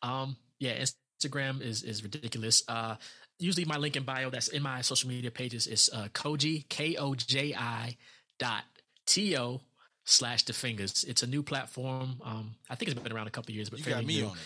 Um, 0.03 0.37
yeah, 0.59 0.73
Instagram 1.21 1.61
is 1.63 1.83
is 1.83 2.03
ridiculous. 2.03 2.63
Uh, 2.69 2.97
usually 3.39 3.65
my 3.65 3.77
link 3.77 3.97
in 3.97 4.05
bio 4.05 4.31
that's 4.31 4.49
in 4.49 4.63
my 4.63 4.81
social 4.81 5.09
media 5.09 5.31
pages 5.31 5.67
is 5.67 5.91
uh, 5.93 6.09
Koji 6.13 6.69
K 6.69 6.97
O 6.97 7.15
J 7.15 7.55
I 7.55 7.97
dot 8.39 8.65
T 9.07 9.37
O 9.37 9.61
slash 10.05 10.45
Dafingaz. 10.45 11.07
It's 11.07 11.23
a 11.23 11.27
new 11.27 11.43
platform. 11.43 12.21
Um, 12.25 12.55
I 12.71 12.75
think 12.77 12.91
it's 12.91 13.01
been 13.01 13.13
around 13.13 13.27
a 13.27 13.31
couple 13.31 13.55
years, 13.55 13.71
but 13.71 13.79
you 13.79 13.85
fairly 13.85 14.03
got 14.03 14.07
me 14.07 14.21
new. 14.21 14.27
on 14.27 14.37
it. 14.37 14.43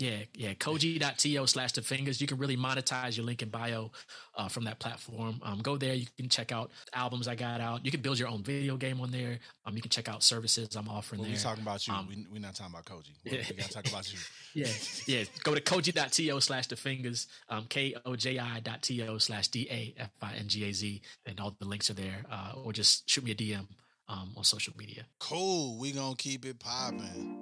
Yeah, 0.00 0.20
yeah. 0.34 0.54
Koji.to 0.54 1.46
slash 1.46 1.74
Dafingaz. 1.74 2.22
You 2.22 2.26
can 2.26 2.38
really 2.38 2.56
monetize 2.56 3.18
your 3.18 3.26
link 3.26 3.42
in 3.42 3.50
bio 3.50 3.90
uh, 4.34 4.48
from 4.48 4.64
that 4.64 4.78
platform. 4.78 5.40
Um, 5.42 5.60
go 5.60 5.76
there. 5.76 5.92
You 5.92 6.06
can 6.16 6.30
check 6.30 6.52
out 6.52 6.70
albums 6.94 7.28
I 7.28 7.34
got 7.34 7.60
out. 7.60 7.84
You 7.84 7.90
can 7.90 8.00
build 8.00 8.18
your 8.18 8.28
own 8.28 8.42
video 8.42 8.78
game 8.78 8.98
on 9.02 9.10
there. 9.10 9.38
Um, 9.66 9.76
you 9.76 9.82
can 9.82 9.90
check 9.90 10.08
out 10.08 10.22
services 10.22 10.74
I'm 10.74 10.88
offering 10.88 11.20
Well, 11.20 11.28
there. 11.28 11.36
We're 11.36 11.42
talking 11.42 11.62
about 11.62 11.86
you. 11.86 11.92
Um, 11.92 12.08
we 12.08 12.26
we 12.32 12.38
not 12.38 12.54
talking 12.54 12.72
about 12.72 12.86
Koji. 12.86 13.10
We, 13.24 13.32
yeah. 13.32 13.44
we 13.50 13.56
gotta 13.56 13.72
talk 13.74 13.88
about 13.88 14.10
you. 14.10 14.18
yeah, 14.54 14.68
yeah. 15.06 15.24
Go 15.44 15.54
to 15.54 15.60
koji.to 15.60 16.40
slash 16.40 16.68
Dafingaz, 16.68 17.26
um, 17.50 17.66
K 17.68 17.94
O 18.06 18.16
J 18.16 18.38
I 18.38 18.60
dot 18.60 18.80
T 18.82 19.02
O 19.02 19.18
slash 19.18 19.48
D 19.48 19.68
A 19.70 19.94
F 20.00 20.10
I 20.22 20.34
N 20.36 20.48
G 20.48 20.64
A 20.64 20.72
Z, 20.72 21.02
and 21.26 21.38
all 21.40 21.54
the 21.58 21.66
links 21.66 21.90
are 21.90 21.94
there. 21.94 22.24
Uh, 22.30 22.52
or 22.64 22.72
just 22.72 23.08
shoot 23.08 23.22
me 23.22 23.32
a 23.32 23.34
DM 23.34 23.66
um, 24.08 24.32
on 24.34 24.44
social 24.44 24.72
media. 24.78 25.04
Cool. 25.18 25.78
We 25.78 25.92
gonna 25.92 26.16
keep 26.16 26.46
it 26.46 26.58
popping. 26.58 27.39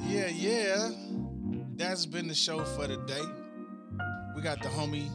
Yeah, 0.00 0.28
yeah. 0.28 0.90
That's 1.76 2.06
been 2.06 2.28
the 2.28 2.34
show 2.34 2.64
for 2.64 2.86
today. 2.86 3.22
We 4.34 4.42
got 4.42 4.62
the 4.62 4.68
homie, 4.68 5.08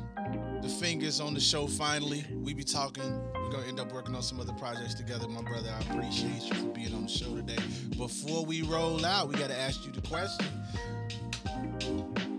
Dafingaz 0.61 1.23
on 1.23 1.33
the 1.33 1.39
show 1.39 1.67
finally. 1.67 2.25
We 2.33 2.53
be 2.53 2.63
talking. 2.63 3.21
We're 3.35 3.51
gonna 3.51 3.67
end 3.67 3.79
up 3.79 3.91
working 3.91 4.15
on 4.15 4.23
some 4.23 4.39
other 4.39 4.53
projects 4.53 4.93
together. 4.93 5.27
My 5.27 5.41
brother, 5.41 5.69
I 5.69 5.79
appreciate 5.91 6.43
you 6.43 6.53
for 6.53 6.67
being 6.67 6.93
on 6.93 7.03
the 7.03 7.09
show 7.09 7.35
today. 7.35 7.57
Before 7.97 8.45
we 8.45 8.61
roll 8.63 9.05
out, 9.05 9.27
we 9.27 9.35
gotta 9.35 9.57
ask 9.57 9.85
you 9.85 9.91
the 9.91 10.01
question. 10.01 10.45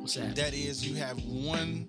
What's 0.00 0.14
that? 0.14 0.35
That 0.37 0.55
is, 0.55 0.87
you 0.87 0.96
have 0.96 1.22
one 1.24 1.87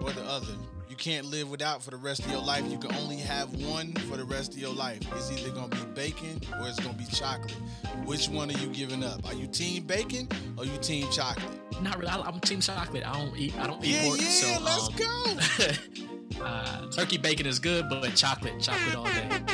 or 0.00 0.12
the 0.12 0.22
other. 0.24 0.54
Can't 1.00 1.24
live 1.24 1.50
without 1.50 1.82
for 1.82 1.90
the 1.90 1.96
rest 1.96 2.26
of 2.26 2.30
your 2.30 2.42
life. 2.42 2.62
You 2.70 2.76
can 2.76 2.94
only 2.96 3.16
have 3.16 3.50
one 3.64 3.94
for 4.10 4.18
the 4.18 4.24
rest 4.24 4.52
of 4.52 4.58
your 4.58 4.74
life. 4.74 5.00
It's 5.16 5.32
either 5.32 5.48
gonna 5.48 5.68
be 5.68 5.80
bacon 5.94 6.38
or 6.60 6.68
it's 6.68 6.78
gonna 6.78 6.92
be 6.92 7.06
chocolate. 7.06 7.56
Which 8.04 8.28
one 8.28 8.50
are 8.50 8.58
you 8.58 8.66
giving 8.68 9.02
up? 9.02 9.26
Are 9.26 9.32
you 9.32 9.46
team 9.46 9.84
bacon 9.84 10.28
or 10.58 10.66
you 10.66 10.76
team 10.76 11.10
chocolate? 11.10 11.58
Not 11.82 11.96
really. 11.96 12.10
I, 12.10 12.20
I'm 12.20 12.38
team 12.40 12.60
chocolate. 12.60 13.06
I 13.06 13.14
don't 13.14 13.34
eat. 13.34 13.56
I 13.58 13.66
don't 13.66 13.82
eat 13.82 13.94
Yeah, 13.94 14.04
pork. 14.04 14.20
yeah, 14.20 14.28
so, 14.28 14.62
let's 14.62 14.88
um, 14.88 16.38
go. 16.38 16.44
uh, 16.44 16.90
turkey 16.90 17.16
bacon 17.16 17.46
is 17.46 17.58
good, 17.58 17.88
but 17.88 18.14
chocolate, 18.14 18.60
chocolate 18.60 18.94
all 18.94 19.04
day. 19.04 19.26
Team 19.30 19.48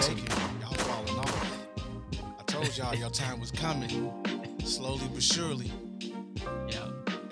bacon. 0.00 0.24
Y'all 0.58 0.72
falling 0.72 1.18
off. 1.18 1.58
I 2.38 2.42
told 2.46 2.74
y'all 2.78 2.94
your 2.94 3.10
time 3.10 3.40
was 3.40 3.50
coming. 3.50 4.10
Slowly 4.64 5.06
but 5.12 5.22
surely. 5.22 5.70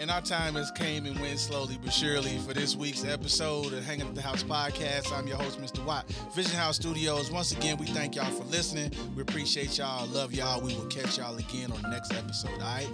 And 0.04 0.10
our 0.10 0.20
time 0.20 0.56
has 0.56 0.70
came 0.70 1.06
and 1.06 1.18
went 1.18 1.38
slowly 1.38 1.78
but 1.82 1.90
surely 1.90 2.36
for 2.36 2.52
this 2.52 2.76
week's 2.76 3.06
episode 3.06 3.72
of 3.72 3.82
Hanging 3.86 4.06
at 4.06 4.14
the 4.14 4.20
House 4.20 4.42
podcast. 4.42 5.10
I'm 5.10 5.26
your 5.26 5.38
host, 5.38 5.58
Mr. 5.58 5.82
Watt. 5.82 6.06
Vision 6.34 6.54
House 6.58 6.76
Studios. 6.76 7.30
Once 7.30 7.52
again, 7.52 7.78
we 7.78 7.86
thank 7.86 8.14
y'all 8.14 8.30
for 8.30 8.44
listening. 8.44 8.92
We 9.16 9.22
appreciate 9.22 9.78
y'all. 9.78 10.06
Love 10.08 10.34
y'all. 10.34 10.60
We 10.60 10.74
will 10.74 10.84
catch 10.88 11.16
y'all 11.16 11.34
again 11.38 11.72
on 11.72 11.80
the 11.80 11.88
next 11.88 12.12
episode. 12.12 12.50
All 12.50 12.58
right, 12.58 12.86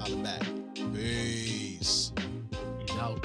I'll 0.00 0.06
be 0.06 0.16
back. 0.16 0.42
Peace. 0.92 2.10
Out. 2.98 3.24